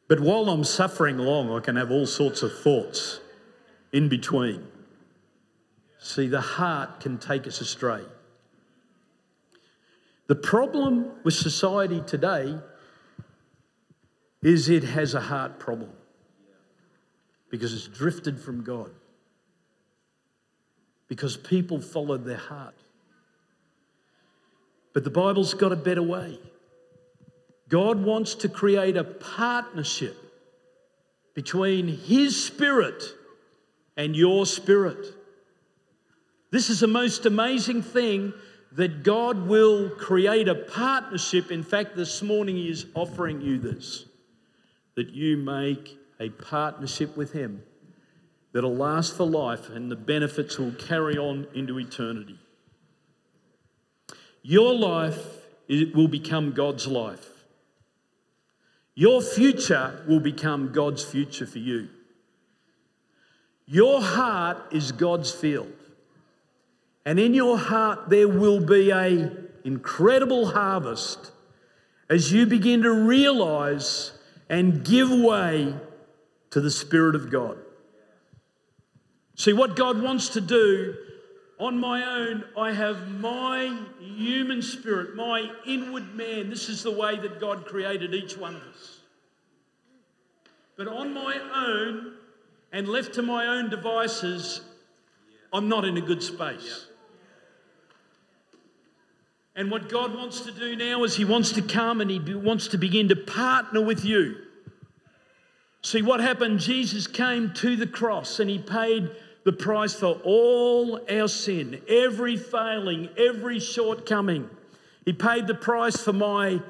But 0.07 0.19
while 0.19 0.49
I'm 0.49 0.65
suffering 0.65 1.17
long, 1.17 1.49
I 1.51 1.61
can 1.61 1.77
have 1.77 1.89
all 1.89 2.05
sorts 2.05 2.43
of 2.43 2.51
thoughts 2.59 3.20
in 3.91 4.09
between. 4.09 4.65
See, 5.99 6.27
the 6.27 6.41
heart 6.41 6.99
can 6.99 7.17
take 7.17 7.45
us 7.47 7.61
astray. 7.61 8.01
The 10.27 10.35
problem 10.35 11.11
with 11.23 11.33
society 11.33 12.01
today 12.07 12.57
is 14.41 14.69
it 14.69 14.83
has 14.83 15.13
a 15.13 15.21
heart 15.21 15.59
problem 15.59 15.91
because 17.49 17.73
it's 17.73 17.87
drifted 17.87 18.39
from 18.39 18.63
God. 18.63 18.91
Because 21.07 21.35
people 21.35 21.81
followed 21.81 22.25
their 22.25 22.37
heart. 22.37 22.75
But 24.93 25.03
the 25.03 25.09
Bible's 25.09 25.53
got 25.53 25.71
a 25.71 25.75
better 25.75 26.01
way. 26.01 26.39
God 27.67 28.03
wants 28.03 28.35
to 28.35 28.49
create 28.49 28.97
a 28.97 29.03
partnership 29.03 30.17
between 31.33 31.87
His 31.87 32.41
Spirit 32.41 33.03
and 33.97 34.15
your 34.15 34.45
spirit. 34.45 35.05
This 36.51 36.69
is 36.69 36.81
the 36.81 36.87
most 36.87 37.25
amazing 37.25 37.81
thing 37.81 38.33
that 38.73 39.03
God 39.03 39.47
will 39.47 39.89
create 39.89 40.47
a 40.47 40.55
partnership. 40.55 41.51
In 41.51 41.63
fact, 41.63 41.95
this 41.95 42.21
morning 42.21 42.55
He 42.55 42.69
is 42.69 42.85
offering 42.93 43.41
you 43.41 43.59
this 43.59 44.05
that 44.95 45.09
you 45.09 45.37
make 45.37 45.97
a 46.19 46.29
partnership 46.29 47.15
with 47.15 47.31
Him 47.31 47.63
that'll 48.53 48.75
last 48.75 49.15
for 49.15 49.25
life 49.25 49.69
and 49.69 49.89
the 49.89 49.95
benefits 49.95 50.57
will 50.57 50.73
carry 50.73 51.17
on 51.17 51.47
into 51.53 51.79
eternity. 51.79 52.37
Your 54.43 54.73
life 54.73 55.37
will 55.69 56.07
become 56.07 56.51
God's 56.51 56.87
life. 56.87 57.27
Your 58.95 59.21
future 59.21 60.03
will 60.07 60.19
become 60.19 60.73
God's 60.73 61.03
future 61.03 61.45
for 61.45 61.59
you. 61.59 61.87
Your 63.71 64.01
heart 64.01 64.57
is 64.73 64.91
God's 64.91 65.31
field. 65.31 65.71
And 67.05 67.17
in 67.17 67.33
your 67.33 67.57
heart 67.57 68.09
there 68.09 68.27
will 68.27 68.59
be 68.59 68.91
a 68.91 69.31
incredible 69.63 70.47
harvest 70.47 71.31
as 72.09 72.33
you 72.33 72.45
begin 72.45 72.81
to 72.81 72.91
realize 72.91 74.11
and 74.49 74.83
give 74.83 75.09
way 75.09 75.73
to 76.49 76.59
the 76.59 76.69
spirit 76.69 77.15
of 77.15 77.31
God. 77.31 77.59
See 79.35 79.53
what 79.53 79.77
God 79.77 80.01
wants 80.01 80.27
to 80.29 80.41
do 80.41 80.93
on 81.57 81.79
my 81.79 82.03
own, 82.03 82.43
I 82.57 82.73
have 82.73 83.07
my 83.07 83.73
human 84.01 84.61
spirit, 84.61 85.15
my 85.15 85.49
inward 85.65 86.13
man. 86.13 86.49
This 86.49 86.67
is 86.67 86.83
the 86.83 86.91
way 86.91 87.15
that 87.19 87.39
God 87.39 87.65
created 87.65 88.13
each 88.13 88.37
one 88.37 88.55
of 88.55 88.63
us. 88.63 88.99
But 90.75 90.89
on 90.89 91.13
my 91.13 91.39
own 91.55 92.17
and 92.71 92.87
left 92.87 93.15
to 93.15 93.21
my 93.21 93.47
own 93.47 93.69
devices, 93.69 94.61
I'm 95.51 95.67
not 95.67 95.85
in 95.85 95.97
a 95.97 96.01
good 96.01 96.23
space. 96.23 96.87
And 99.55 99.69
what 99.69 99.89
God 99.89 100.15
wants 100.15 100.41
to 100.41 100.51
do 100.51 100.75
now 100.75 101.03
is 101.03 101.17
He 101.17 101.25
wants 101.25 101.51
to 101.53 101.61
come 101.61 101.99
and 101.99 102.09
He 102.09 102.19
wants 102.33 102.69
to 102.69 102.77
begin 102.77 103.09
to 103.09 103.15
partner 103.15 103.81
with 103.81 104.05
you. 104.05 104.37
See 105.83 106.01
what 106.01 106.21
happened? 106.21 106.59
Jesus 106.59 107.07
came 107.07 107.53
to 107.55 107.75
the 107.75 107.87
cross 107.87 108.39
and 108.39 108.49
He 108.49 108.59
paid 108.59 109.11
the 109.43 109.51
price 109.51 109.93
for 109.93 110.19
all 110.23 111.01
our 111.09 111.27
sin, 111.27 111.81
every 111.87 112.37
failing, 112.37 113.09
every 113.17 113.59
shortcoming. 113.59 114.49
He 115.03 115.13
paid 115.13 115.47
the 115.47 115.55
price 115.55 115.97
for 115.97 116.13
my 116.13 116.61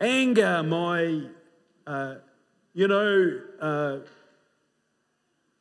anger, 0.00 0.62
my, 0.62 1.22
uh, 1.86 2.16
you 2.74 2.88
know, 2.88 3.40
uh, 3.60 3.98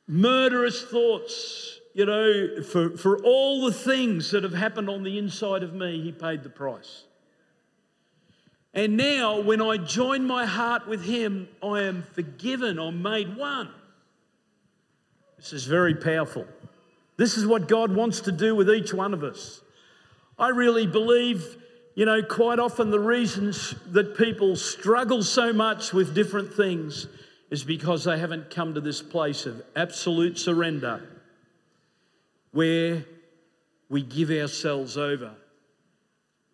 murderous 0.10 0.82
thoughts, 0.84 1.80
you 1.94 2.06
know, 2.06 2.64
for, 2.64 2.98
for 2.98 3.24
all 3.24 3.66
the 3.66 3.72
things 3.72 4.32
that 4.32 4.44
have 4.44 4.56
happened 4.56 4.90
on 4.90 5.04
the 5.04 5.18
inside 5.18 5.64
of 5.64 5.74
me, 5.74 6.02
He 6.02 6.12
paid 6.12 6.44
the 6.44 6.50
price. 6.50 7.04
And 8.74 8.98
now, 8.98 9.40
when 9.40 9.62
I 9.62 9.78
join 9.78 10.26
my 10.26 10.46
heart 10.46 10.88
with 10.88 11.04
Him, 11.04 11.48
I 11.64 11.84
am 11.84 12.04
forgiven, 12.14 12.80
I'm 12.80 13.02
made 13.02 13.38
one. 13.38 13.70
This 15.38 15.54
is 15.54 15.66
very 15.66 15.96
powerful. 15.96 16.46
This 17.18 17.38
is 17.38 17.46
what 17.46 17.68
God 17.68 17.94
wants 17.94 18.22
to 18.22 18.32
do 18.32 18.56
with 18.56 18.70
each 18.70 18.94
one 18.94 19.14
of 19.14 19.24
us. 19.24 19.62
I 20.38 20.50
really 20.50 20.88
believe, 20.88 21.58
you 21.96 22.06
know, 22.06 22.24
quite 22.24 22.60
often 22.60 22.90
the 22.90 23.00
reasons 23.00 23.76
that 23.92 24.18
people 24.18 24.56
struggle 24.56 25.22
so 25.22 25.54
much 25.54 25.94
with 25.94 26.16
different 26.16 26.54
things 26.54 27.08
is 27.50 27.64
because 27.64 28.04
they 28.04 28.20
haven't 28.20 28.50
come 28.50 28.74
to 28.74 28.82
this 28.82 29.02
place 29.02 29.46
of 29.46 29.62
absolute 29.76 30.38
surrender 30.38 31.02
where 32.52 33.06
we 33.90 34.02
give 34.02 34.30
ourselves 34.30 34.98
over 34.98 35.32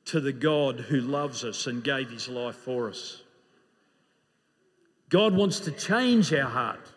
to 0.06 0.20
the 0.20 0.34
God 0.34 0.80
who 0.80 1.02
loves 1.02 1.44
us 1.44 1.68
and 1.68 1.84
gave 1.84 2.10
his 2.10 2.28
life 2.30 2.56
for 2.56 2.90
us. 2.90 3.24
God 5.10 5.34
wants 5.34 5.60
to 5.62 5.72
change 5.72 6.34
our 6.34 6.50
heart. 6.50 6.92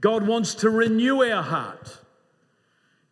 God 0.00 0.26
wants 0.26 0.54
to 0.56 0.70
renew 0.70 1.22
our 1.22 1.42
heart. 1.42 1.98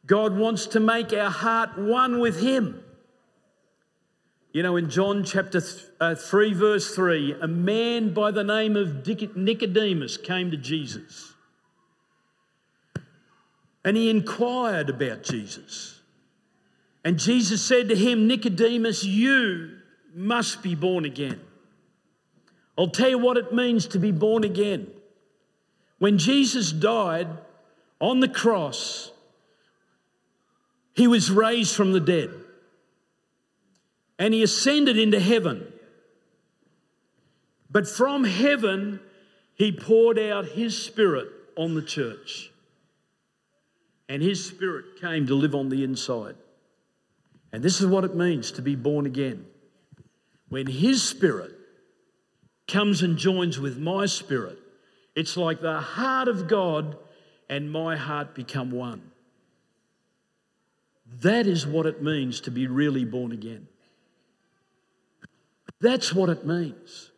God 0.06 0.36
wants 0.36 0.66
to 0.68 0.80
make 0.80 1.12
our 1.12 1.30
heart 1.30 1.78
one 1.78 2.18
with 2.18 2.42
Him. 2.42 2.82
You 4.52 4.64
know, 4.64 4.76
in 4.76 4.90
John 4.90 5.22
chapter 5.22 5.62
uh, 6.00 6.16
3, 6.16 6.54
verse 6.54 6.94
3, 6.94 7.36
a 7.40 7.46
man 7.46 8.12
by 8.12 8.32
the 8.32 8.42
name 8.42 8.74
of 8.74 9.06
Nicodemus 9.06 10.16
came 10.16 10.50
to 10.50 10.56
Jesus. 10.56 11.34
And 13.84 13.96
he 13.96 14.10
inquired 14.10 14.90
about 14.90 15.22
Jesus. 15.22 16.00
And 17.04 17.16
Jesus 17.16 17.62
said 17.62 17.88
to 17.90 17.96
him, 17.96 18.26
Nicodemus, 18.26 19.04
you 19.04 19.78
must 20.14 20.64
be 20.64 20.74
born 20.74 21.04
again. 21.04 21.40
I'll 22.76 22.88
tell 22.88 23.10
you 23.10 23.18
what 23.18 23.36
it 23.36 23.54
means 23.54 23.86
to 23.88 24.00
be 24.00 24.10
born 24.10 24.42
again. 24.42 24.88
When 25.98 26.18
Jesus 26.18 26.72
died 26.72 27.28
on 28.00 28.18
the 28.18 28.28
cross, 28.28 29.12
he 30.94 31.06
was 31.06 31.30
raised 31.30 31.76
from 31.76 31.92
the 31.92 32.00
dead 32.00 32.30
and 34.20 34.34
he 34.34 34.42
ascended 34.42 34.98
into 34.98 35.18
heaven. 35.18 35.72
But 37.70 37.88
from 37.88 38.24
heaven, 38.24 39.00
he 39.54 39.72
poured 39.72 40.18
out 40.18 40.44
his 40.44 40.76
spirit 40.76 41.28
on 41.56 41.74
the 41.74 41.82
church. 41.82 42.52
And 44.10 44.22
his 44.22 44.44
spirit 44.44 45.00
came 45.00 45.26
to 45.26 45.34
live 45.34 45.54
on 45.54 45.70
the 45.70 45.82
inside. 45.82 46.36
And 47.50 47.62
this 47.62 47.80
is 47.80 47.86
what 47.86 48.04
it 48.04 48.14
means 48.14 48.52
to 48.52 48.62
be 48.62 48.76
born 48.76 49.06
again. 49.06 49.46
When 50.50 50.66
his 50.66 51.02
spirit 51.02 51.52
comes 52.68 53.02
and 53.02 53.16
joins 53.16 53.58
with 53.58 53.78
my 53.78 54.04
spirit, 54.04 54.58
it's 55.16 55.36
like 55.36 55.62
the 55.62 55.80
heart 55.80 56.28
of 56.28 56.46
God 56.46 56.98
and 57.48 57.72
my 57.72 57.96
heart 57.96 58.34
become 58.34 58.70
one. 58.70 59.12
That 61.22 61.46
is 61.46 61.66
what 61.66 61.86
it 61.86 62.02
means 62.02 62.42
to 62.42 62.50
be 62.50 62.66
really 62.66 63.06
born 63.06 63.32
again. 63.32 63.66
That's 65.80 66.14
what 66.14 66.28
it 66.28 66.46
means. 66.46 67.10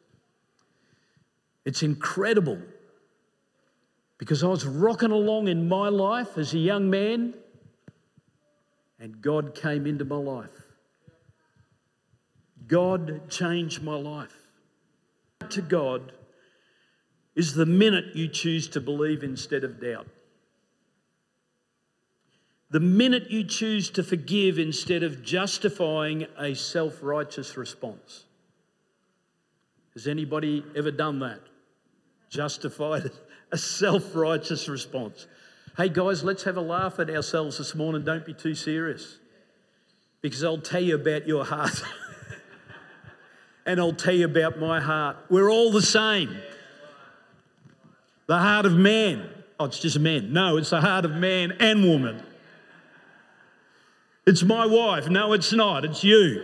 It's 1.64 1.82
incredible 1.82 2.60
because 4.18 4.44
I 4.44 4.48
was 4.48 4.64
rocking 4.64 5.10
along 5.10 5.48
in 5.48 5.68
my 5.68 5.88
life 5.88 6.38
as 6.38 6.54
a 6.54 6.58
young 6.58 6.90
man 6.90 7.34
and 8.98 9.20
God 9.20 9.54
came 9.54 9.86
into 9.86 10.04
my 10.04 10.16
life. 10.16 10.50
God 12.68 13.28
changed 13.28 13.82
my 13.82 13.96
life. 13.96 14.36
To 15.50 15.60
God 15.60 16.12
is 17.34 17.54
the 17.54 17.66
minute 17.66 18.14
you 18.14 18.28
choose 18.28 18.68
to 18.68 18.80
believe 18.80 19.24
instead 19.24 19.64
of 19.64 19.80
doubt. 19.80 20.06
The 22.70 22.80
minute 22.80 23.30
you 23.30 23.44
choose 23.44 23.90
to 23.90 24.02
forgive 24.02 24.58
instead 24.58 25.02
of 25.02 25.22
justifying 25.22 26.26
a 26.38 26.54
self 26.54 27.02
righteous 27.02 27.56
response. 27.56 28.24
Has 29.94 30.06
anybody 30.06 30.64
ever 30.74 30.90
done 30.90 31.20
that? 31.20 31.40
Justified 32.30 33.10
a 33.52 33.58
self 33.58 34.14
righteous 34.14 34.68
response. 34.68 35.26
Hey 35.76 35.88
guys, 35.88 36.22
let's 36.24 36.42
have 36.44 36.56
a 36.56 36.62
laugh 36.62 36.98
at 36.98 37.10
ourselves 37.10 37.58
this 37.58 37.74
morning. 37.74 38.04
Don't 38.04 38.24
be 38.24 38.34
too 38.34 38.54
serious. 38.54 39.18
Because 40.20 40.44
I'll 40.44 40.58
tell 40.58 40.80
you 40.82 40.94
about 40.94 41.26
your 41.26 41.44
heart. 41.44 41.82
and 43.66 43.80
I'll 43.80 43.92
tell 43.92 44.14
you 44.14 44.24
about 44.24 44.58
my 44.58 44.80
heart. 44.80 45.16
We're 45.28 45.50
all 45.50 45.72
the 45.72 45.82
same. 45.82 46.36
The 48.26 48.38
heart 48.38 48.66
of 48.66 48.74
man. 48.74 49.28
Oh, 49.58 49.66
it's 49.66 49.78
just 49.78 49.98
man. 49.98 50.32
No, 50.32 50.56
it's 50.56 50.70
the 50.70 50.80
heart 50.80 51.04
of 51.04 51.12
man 51.12 51.52
and 51.60 51.84
woman. 51.84 52.22
It's 54.26 54.42
my 54.42 54.66
wife. 54.66 55.08
No, 55.08 55.32
it's 55.32 55.52
not. 55.52 55.84
It's 55.84 56.04
you. 56.04 56.42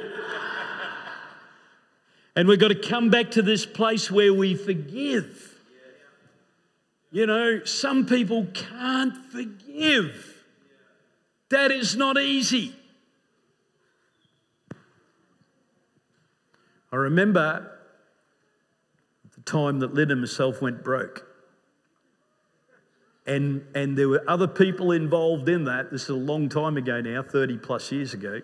And 2.38 2.46
we've 2.46 2.60
got 2.60 2.68
to 2.68 2.76
come 2.76 3.10
back 3.10 3.32
to 3.32 3.42
this 3.42 3.66
place 3.66 4.12
where 4.12 4.32
we 4.32 4.54
forgive. 4.54 5.56
You 7.10 7.26
know, 7.26 7.64
some 7.64 8.06
people 8.06 8.46
can't 8.54 9.16
forgive. 9.32 10.44
That 11.48 11.72
is 11.72 11.96
not 11.96 12.16
easy. 12.16 12.76
I 16.92 16.96
remember 16.96 17.72
the 19.34 19.40
time 19.40 19.80
that 19.80 19.94
Lynn 19.94 20.12
and 20.12 20.20
myself 20.20 20.62
went 20.62 20.84
broke. 20.84 21.26
And, 23.26 23.66
and 23.74 23.98
there 23.98 24.08
were 24.08 24.22
other 24.30 24.46
people 24.46 24.92
involved 24.92 25.48
in 25.48 25.64
that. 25.64 25.90
This 25.90 26.04
is 26.04 26.10
a 26.10 26.14
long 26.14 26.48
time 26.48 26.76
ago 26.76 27.00
now, 27.00 27.24
30 27.24 27.58
plus 27.58 27.90
years 27.90 28.14
ago. 28.14 28.42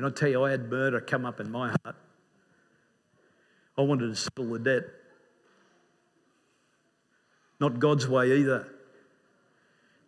And 0.00 0.06
I 0.06 0.10
tell 0.12 0.30
you, 0.30 0.42
I 0.44 0.50
had 0.50 0.70
murder 0.70 0.98
come 0.98 1.26
up 1.26 1.40
in 1.40 1.52
my 1.52 1.74
heart. 1.84 1.94
I 3.76 3.82
wanted 3.82 4.06
to 4.08 4.16
settle 4.16 4.46
the 4.46 4.58
debt. 4.58 4.84
Not 7.60 7.78
God's 7.80 8.08
way 8.08 8.38
either. 8.38 8.66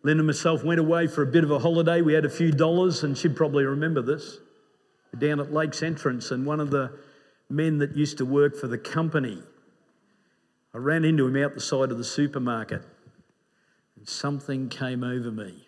Linda 0.01 0.21
and 0.21 0.25
myself 0.25 0.63
went 0.63 0.79
away 0.79 1.05
for 1.05 1.21
a 1.21 1.27
bit 1.27 1.43
of 1.43 1.51
a 1.51 1.59
holiday. 1.59 2.01
We 2.01 2.13
had 2.13 2.25
a 2.25 2.29
few 2.29 2.51
dollars, 2.51 3.03
and 3.03 3.15
she'd 3.15 3.35
probably 3.35 3.65
remember 3.65 4.01
this. 4.01 4.39
Down 5.15 5.39
at 5.39 5.53
Lakes 5.53 5.83
Entrance, 5.83 6.31
and 6.31 6.43
one 6.43 6.59
of 6.59 6.71
the 6.71 6.97
men 7.47 7.77
that 7.77 7.95
used 7.95 8.17
to 8.17 8.25
work 8.25 8.55
for 8.55 8.65
the 8.65 8.79
company, 8.79 9.43
I 10.73 10.79
ran 10.79 11.05
into 11.05 11.27
him 11.27 11.37
out 11.37 11.53
the 11.53 11.61
side 11.61 11.91
of 11.91 11.99
the 11.99 12.03
supermarket, 12.03 12.81
and 13.95 14.09
something 14.09 14.69
came 14.69 15.03
over 15.03 15.29
me 15.29 15.67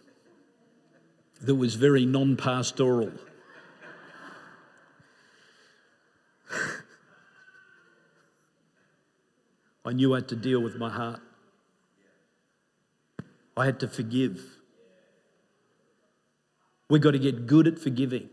that 1.42 1.54
was 1.54 1.76
very 1.76 2.08
non 2.08 2.36
pastoral. 2.36 3.12
I 9.86 9.94
knew 9.94 10.14
I 10.14 10.18
had 10.18 10.28
to 10.30 10.36
deal 10.36 10.60
with 10.60 10.78
my 10.78 10.90
heart. 10.90 11.22
I 13.56 13.66
had 13.66 13.80
to 13.82 13.88
forgive. 13.88 14.42
We've 16.90 17.02
got 17.02 17.12
to 17.12 17.20
get 17.20 17.48
good 17.48 17.68
at 17.68 17.80
forgiving. 17.80 18.30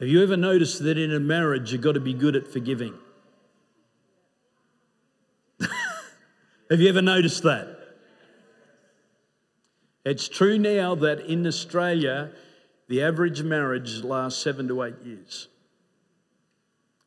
Have 0.00 0.08
you 0.08 0.22
ever 0.22 0.36
noticed 0.36 0.82
that 0.82 0.98
in 0.98 1.12
a 1.12 1.20
marriage 1.20 1.72
you've 1.72 1.82
got 1.82 1.92
to 1.92 2.00
be 2.00 2.14
good 2.14 2.34
at 2.34 2.48
forgiving? 2.48 2.94
Have 5.60 6.80
you 6.80 6.88
ever 6.88 7.02
noticed 7.02 7.44
that? 7.44 7.78
It's 10.04 10.28
true 10.28 10.58
now 10.58 10.96
that 10.96 11.20
in 11.20 11.46
Australia, 11.46 12.32
the 12.88 13.02
average 13.02 13.42
marriage 13.42 14.02
lasts 14.02 14.42
seven 14.42 14.66
to 14.68 14.82
eight 14.82 15.00
years. 15.04 15.46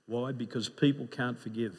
Why? 0.05 0.31
Because 0.31 0.69
people 0.69 1.07
can't 1.07 1.37
forgive. 1.37 1.77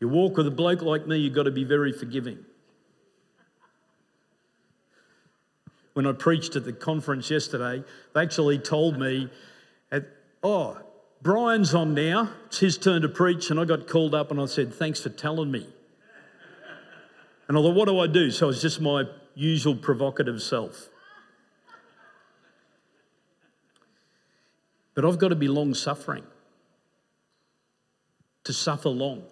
You 0.00 0.08
walk 0.08 0.36
with 0.36 0.46
a 0.46 0.50
bloke 0.50 0.82
like 0.82 1.06
me, 1.06 1.18
you've 1.18 1.34
got 1.34 1.42
to 1.42 1.50
be 1.50 1.64
very 1.64 1.92
forgiving. 1.92 2.44
When 5.92 6.06
I 6.06 6.12
preached 6.12 6.56
at 6.56 6.64
the 6.64 6.72
conference 6.72 7.30
yesterday, 7.30 7.84
they 8.14 8.22
actually 8.22 8.58
told 8.58 8.98
me, 8.98 9.28
Oh, 10.42 10.78
Brian's 11.20 11.74
on 11.74 11.94
now. 11.94 12.30
It's 12.46 12.60
his 12.60 12.78
turn 12.78 13.02
to 13.02 13.08
preach. 13.08 13.50
And 13.50 13.60
I 13.60 13.64
got 13.64 13.86
called 13.86 14.14
up 14.14 14.30
and 14.30 14.40
I 14.40 14.46
said, 14.46 14.72
Thanks 14.72 15.02
for 15.02 15.10
telling 15.10 15.50
me. 15.50 15.66
And 17.46 17.58
I 17.58 17.60
thought, 17.60 17.74
What 17.74 17.88
do 17.88 17.98
I 17.98 18.06
do? 18.06 18.30
So 18.30 18.48
it's 18.48 18.62
just 18.62 18.80
my 18.80 19.04
usual 19.34 19.76
provocative 19.76 20.40
self. 20.40 20.88
But 24.94 25.04
I've 25.04 25.18
got 25.18 25.28
to 25.28 25.36
be 25.36 25.48
long 25.48 25.74
suffering, 25.74 26.24
to 28.44 28.52
suffer 28.52 28.88
long. 28.88 29.24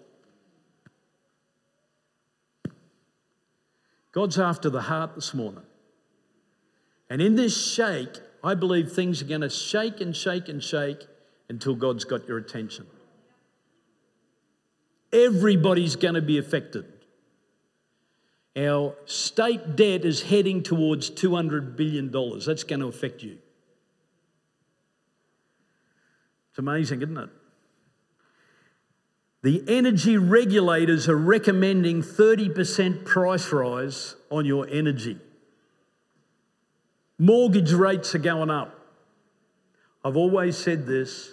God's 4.11 4.39
after 4.39 4.69
the 4.69 4.81
heart 4.81 5.15
this 5.15 5.33
morning. 5.33 5.63
And 7.09 7.21
in 7.21 7.35
this 7.35 7.73
shake, 7.73 8.19
I 8.43 8.55
believe 8.55 8.91
things 8.91 9.21
are 9.21 9.25
going 9.25 9.41
to 9.41 9.49
shake 9.49 10.01
and 10.01 10.15
shake 10.15 10.49
and 10.49 10.63
shake 10.63 11.05
until 11.49 11.75
God's 11.75 12.05
got 12.05 12.27
your 12.27 12.37
attention. 12.37 12.85
Everybody's 15.11 15.95
going 15.95 16.13
to 16.13 16.21
be 16.21 16.37
affected. 16.37 16.85
Our 18.55 18.95
state 19.05 19.75
debt 19.75 20.05
is 20.05 20.21
heading 20.23 20.63
towards 20.63 21.09
$200 21.09 21.75
billion. 21.75 22.11
That's 22.11 22.63
going 22.63 22.81
to 22.81 22.87
affect 22.87 23.23
you. 23.23 23.37
It's 26.49 26.59
amazing, 26.59 27.01
isn't 27.01 27.17
it? 27.17 27.29
The 29.41 29.63
energy 29.67 30.17
regulators 30.17 31.07
are 31.07 31.15
recommending 31.15 32.01
30% 32.01 33.05
price 33.05 33.51
rise 33.53 34.15
on 34.29 34.45
your 34.45 34.67
energy. 34.69 35.17
Mortgage 37.17 37.71
rates 37.71 38.13
are 38.15 38.19
going 38.19 38.49
up. 38.49 38.75
I've 40.03 40.17
always 40.17 40.57
said 40.57 40.85
this 40.85 41.31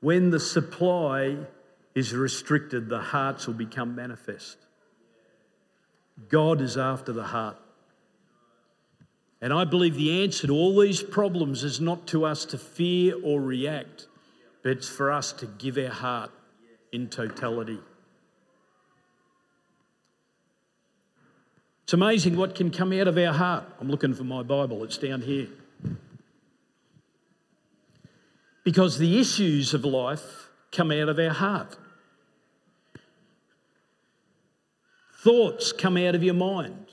when 0.00 0.30
the 0.30 0.40
supply 0.40 1.36
is 1.94 2.14
restricted, 2.14 2.88
the 2.88 3.00
hearts 3.00 3.46
will 3.46 3.54
become 3.54 3.94
manifest. 3.94 4.56
God 6.28 6.60
is 6.60 6.76
after 6.78 7.12
the 7.12 7.24
heart. 7.24 7.56
And 9.40 9.52
I 9.52 9.64
believe 9.64 9.94
the 9.94 10.24
answer 10.24 10.46
to 10.46 10.52
all 10.52 10.80
these 10.80 11.02
problems 11.02 11.62
is 11.62 11.80
not 11.80 12.06
to 12.08 12.24
us 12.24 12.44
to 12.46 12.58
fear 12.58 13.14
or 13.22 13.40
react, 13.40 14.06
but 14.62 14.72
it's 14.72 14.88
for 14.88 15.12
us 15.12 15.32
to 15.34 15.46
give 15.46 15.78
our 15.78 15.88
heart 15.88 16.30
in 16.92 17.08
totality. 17.08 17.78
It's 21.84 21.92
amazing 21.94 22.36
what 22.36 22.54
can 22.54 22.70
come 22.70 22.92
out 22.92 23.08
of 23.08 23.16
our 23.16 23.32
heart. 23.32 23.64
I'm 23.80 23.88
looking 23.88 24.12
for 24.14 24.24
my 24.24 24.42
Bible, 24.42 24.84
it's 24.84 24.98
down 24.98 25.22
here. 25.22 25.48
Because 28.62 28.98
the 28.98 29.18
issues 29.18 29.72
of 29.72 29.84
life 29.84 30.50
come 30.70 30.90
out 30.90 31.08
of 31.08 31.18
our 31.18 31.30
heart. 31.30 31.76
Thoughts 35.20 35.72
come 35.72 35.96
out 35.96 36.14
of 36.14 36.22
your 36.22 36.34
mind. 36.34 36.86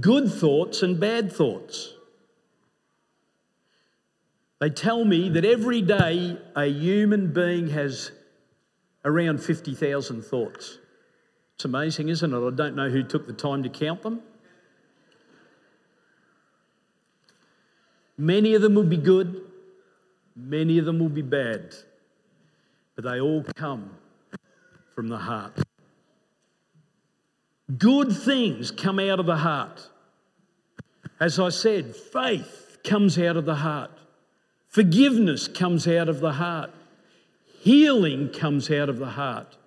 Good 0.00 0.32
thoughts 0.32 0.82
and 0.82 0.98
bad 0.98 1.32
thoughts. 1.32 1.94
They 4.62 4.70
tell 4.70 5.04
me 5.04 5.28
that 5.30 5.44
every 5.44 5.82
day 5.82 6.38
a 6.54 6.66
human 6.66 7.32
being 7.32 7.70
has 7.70 8.12
around 9.04 9.42
50,000 9.42 10.22
thoughts. 10.22 10.78
It's 11.56 11.64
amazing, 11.64 12.10
isn't 12.10 12.32
it? 12.32 12.46
I 12.46 12.50
don't 12.54 12.76
know 12.76 12.88
who 12.88 13.02
took 13.02 13.26
the 13.26 13.32
time 13.32 13.64
to 13.64 13.68
count 13.68 14.02
them. 14.02 14.20
Many 18.16 18.54
of 18.54 18.62
them 18.62 18.76
will 18.76 18.84
be 18.84 18.98
good, 18.98 19.40
many 20.36 20.78
of 20.78 20.84
them 20.84 21.00
will 21.00 21.08
be 21.08 21.22
bad, 21.22 21.74
but 22.94 23.02
they 23.02 23.18
all 23.18 23.42
come 23.56 23.90
from 24.94 25.08
the 25.08 25.18
heart. 25.18 25.58
Good 27.78 28.12
things 28.16 28.70
come 28.70 29.00
out 29.00 29.18
of 29.18 29.26
the 29.26 29.38
heart. 29.38 29.88
As 31.18 31.40
I 31.40 31.48
said, 31.48 31.96
faith 31.96 32.78
comes 32.84 33.18
out 33.18 33.36
of 33.36 33.44
the 33.44 33.56
heart. 33.56 33.98
Forgiveness 34.72 35.48
comes 35.48 35.86
out 35.86 36.08
of 36.08 36.20
the 36.20 36.32
heart. 36.32 36.70
Healing 37.60 38.30
comes 38.30 38.70
out 38.70 38.88
of 38.88 38.98
the 38.98 39.10
heart. 39.10 39.58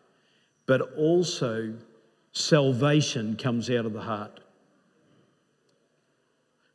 But 0.66 0.82
also, 0.98 1.76
salvation 2.32 3.38
comes 3.38 3.70
out 3.70 3.86
of 3.86 3.94
the 3.94 4.02
heart. 4.02 4.40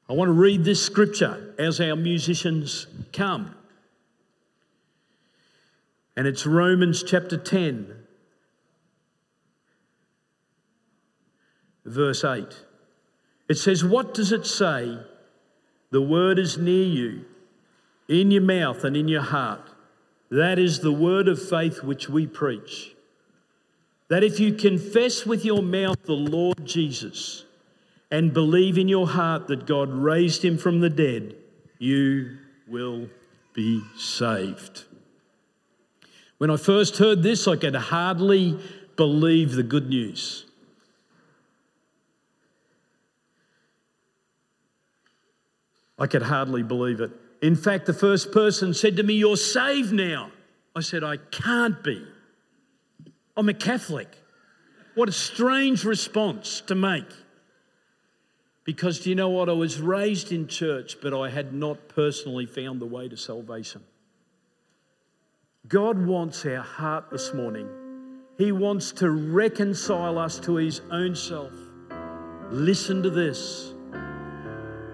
I 0.09 0.13
want 0.13 0.29
to 0.29 0.33
read 0.33 0.65
this 0.65 0.81
scripture 0.81 1.55
as 1.59 1.81
our 1.81 1.97
musicians 1.97 2.87
come. 3.13 3.57
And 6.17 6.29
it's 6.29 6.47
Romans 6.47 7.03
chapter 7.03 7.37
10, 7.37 7.97
verse 11.85 12.23
8. 12.23 12.45
It 13.49 13.57
says, 13.57 13.85
What 13.85 14.15
does 14.15 14.31
it 14.31 14.47
say? 14.47 15.01
The 15.91 16.03
word 16.03 16.39
is 16.39 16.57
near 16.57 16.85
you 16.85 17.25
in 18.11 18.33
your 18.33 18.43
mouth 18.43 18.83
and 18.83 18.97
in 18.97 19.09
your 19.09 19.23
heart. 19.23 19.71
That 20.31 20.59
is 20.59 20.81
the 20.81 20.93
word 20.93 21.29
of 21.29 21.41
faith 21.41 21.83
which 21.83 22.09
we 22.09 22.27
preach. 22.27 22.95
That 24.09 24.25
if 24.25 24.41
you 24.41 24.53
confess 24.53 25.25
with 25.25 25.45
your 25.45 25.63
mouth 25.63 26.03
the 26.03 26.13
Lord 26.13 26.67
Jesus 26.67 27.45
and 28.11 28.35
believe 28.35 28.77
in 28.77 28.89
your 28.89 29.07
heart 29.07 29.47
that 29.47 29.65
God 29.65 29.89
raised 29.91 30.45
him 30.45 30.59
from 30.59 30.81
the 30.81 30.91
dead, 30.91 31.37
you 31.79 32.37
will 32.67 33.09
be 33.55 33.83
saved. 33.97 34.85
When 36.39 36.51
I 36.51 36.57
first 36.57 36.97
heard 36.99 37.23
this, 37.23 37.47
I 37.47 37.55
could 37.55 37.77
hardly 37.77 38.59
believe 38.97 39.53
the 39.53 39.63
good 39.63 39.89
news. 39.89 40.47
I 45.97 46.07
could 46.09 46.23
hardly 46.23 46.65
believe 46.65 47.01
it. 47.01 47.13
In 47.43 47.57
fact, 47.57 47.87
the 47.87 47.95
first 47.95 48.33
person 48.33 48.75
said 48.75 48.97
to 48.97 49.03
me, 49.03 49.15
You're 49.15 49.37
saved 49.37 49.93
now. 49.93 50.31
I 50.75 50.81
said, 50.81 51.03
I 51.03 51.17
can't 51.17 51.83
be. 51.83 52.05
I'm 53.37 53.49
a 53.49 53.55
Catholic. 53.55 54.09
What 54.95 55.09
a 55.09 55.13
strange 55.13 55.85
response 55.85 56.61
to 56.63 56.75
make. 56.75 57.09
Because 58.65 59.01
do 59.01 59.09
you 59.09 59.17
know 59.17 59.31
what? 59.31 59.49
I 59.49 59.53
was 59.53 59.81
raised 59.81 60.33
in 60.33 60.47
church, 60.47 60.99
but 61.01 61.19
I 61.19 61.31
had 61.31 61.55
not 61.55 61.89
personally 61.89 62.47
found 62.47 62.81
the 62.81 62.87
way 62.87 63.09
to 63.09 63.17
salvation. 63.17 63.83
God 65.67 65.99
wants 66.07 66.45
our 66.45 66.63
heart 66.63 67.11
this 67.11 67.33
morning. 67.33 67.69
He 68.37 68.53
wants 68.53 68.93
to 68.93 69.11
reconcile 69.11 70.19
us 70.19 70.39
to 70.41 70.57
His 70.57 70.83
own 70.91 71.15
self. 71.15 71.53
Listen 72.51 73.03
to 73.03 73.11
this. 73.11 73.75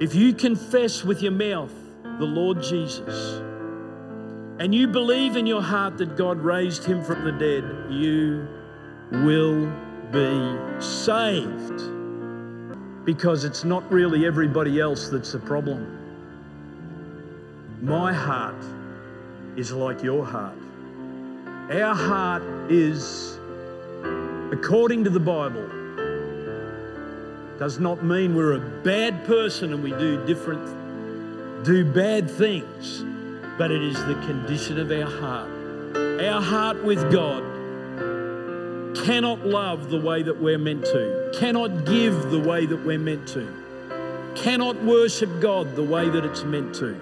If 0.01 0.15
you 0.15 0.35
confess 0.35 1.05
with 1.05 1.23
your 1.23 1.33
mouth 1.33 1.73
the 2.19 2.25
Lord 2.25 2.63
Jesus 2.63 3.43
and 4.59 4.75
you 4.75 4.87
believe 4.87 5.37
in 5.37 5.47
your 5.47 5.61
heart 5.61 5.99
that 5.99 6.17
God 6.17 6.41
raised 6.41 6.85
Him 6.85 7.05
from 7.05 7.25
the 7.25 7.33
dead, 7.33 7.93
you 7.93 8.49
will 9.11 9.67
be 10.11 10.81
saved. 10.83 11.83
Because 13.05 13.45
it's 13.45 13.65
not 13.65 13.91
really 13.93 14.27
everybody 14.27 14.81
else 14.81 15.11
that's 15.11 15.33
the 15.33 15.39
problem. 15.39 15.93
My 17.83 18.13
heart 18.15 18.65
is 19.57 19.73
like 19.73 20.03
your 20.03 20.25
heart. 20.25 20.57
Our 21.71 21.95
heart 21.95 22.43
is, 22.71 23.39
according 24.53 25.05
to 25.05 25.11
the 25.11 25.21
Bible, 25.21 25.69
does 27.59 27.79
not 27.79 28.03
mean 28.03 28.35
we're 28.35 28.55
a 28.55 28.83
bad 28.83 29.25
person 29.27 29.75
and 29.75 29.83
we 29.83 29.91
do 29.91 30.25
different, 30.25 30.67
do 31.67 31.85
bad 31.85 32.31
things, 32.31 33.03
but 33.59 33.73
it 33.73 33.83
is 33.83 33.97
the 34.05 34.15
condition 34.25 34.79
of 34.79 34.93
our 34.93 35.11
heart. 35.11 35.51
Our 36.23 36.41
heart 36.41 36.85
with 36.85 37.11
God 37.11 37.43
cannot 39.05 39.45
love 39.45 39.91
the 39.91 40.01
way 40.01 40.23
that 40.23 40.41
we're 40.41 40.59
meant 40.59 40.85
to, 40.85 41.33
cannot 41.37 41.85
give 41.85 42.31
the 42.31 42.39
way 42.39 42.67
that 42.67 42.87
we're 42.87 43.01
meant 43.01 43.27
to, 43.31 43.53
cannot 44.37 44.81
worship 44.85 45.41
God 45.41 45.75
the 45.75 45.83
way 45.83 46.09
that 46.09 46.25
it's 46.25 46.45
meant 46.45 46.73
to. 46.77 46.95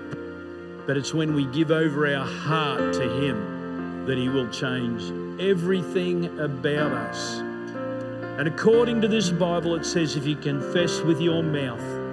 But 0.87 0.97
it's 0.97 1.13
when 1.13 1.35
we 1.35 1.45
give 1.45 1.71
over 1.71 2.07
our 2.17 2.25
heart 2.25 2.95
to 2.95 3.03
Him 3.03 4.07
that 4.07 4.17
He 4.17 4.31
will 4.31 4.49
change 4.49 5.03
everything 5.43 6.41
about 6.41 6.93
us. 6.93 7.35
And 8.39 8.49
according 8.49 9.03
to 9.03 9.09
this 9.09 9.29
Bible, 9.29 9.75
it 9.75 9.85
says 9.85 10.17
if 10.17 10.27
you 10.27 10.37
confess 10.37 11.03
with 11.03 11.21
your 11.21 11.43
mouth 11.43 12.04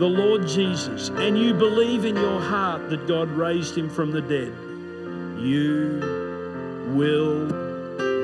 the 0.00 0.08
Lord 0.08 0.48
Jesus 0.48 1.10
and 1.10 1.36
you 1.38 1.52
believe 1.52 2.06
in 2.06 2.16
your 2.16 2.40
heart 2.40 2.88
that 2.88 3.06
God 3.06 3.28
raised 3.28 3.76
him 3.76 3.90
from 3.90 4.10
the 4.10 4.22
dead, 4.22 4.54
you 5.38 6.00
will 6.96 7.44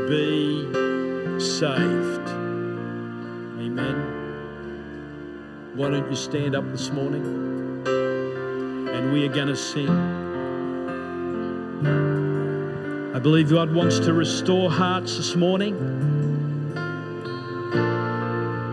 be 0.09 0.65
saved. 1.39 2.27
Amen. 3.61 3.97
Why 5.75 5.91
don't 5.91 6.09
you 6.09 6.17
stand 6.17 6.57
up 6.57 6.65
this 6.71 6.91
morning? 6.91 7.27
And 7.87 9.13
we 9.13 9.27
are 9.27 9.35
going 9.35 9.49
to 9.49 9.57
sing. 9.57 9.91
I 13.15 13.19
believe 13.19 13.51
God 13.51 13.75
wants 13.75 13.99
to 13.99 14.15
restore 14.15 14.71
hearts 14.71 15.19
this 15.19 15.37
morning, 15.37 15.77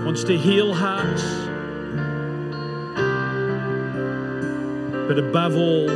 wants 0.05 0.23
to 0.23 0.37
heal 0.37 0.73
hearts. 0.73 1.42
But 5.07 5.19
above 5.19 5.55
all, 5.55 5.89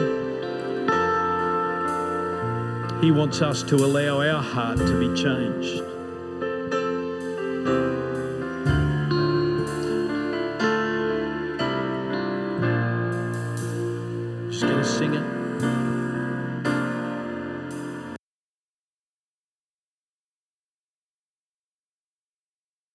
He 3.02 3.12
wants 3.12 3.42
us 3.42 3.64
to 3.64 3.76
allow 3.76 4.22
our 4.22 4.42
heart 4.42 4.80
to 4.80 5.00
be 5.00 5.16
changed. 5.16 5.87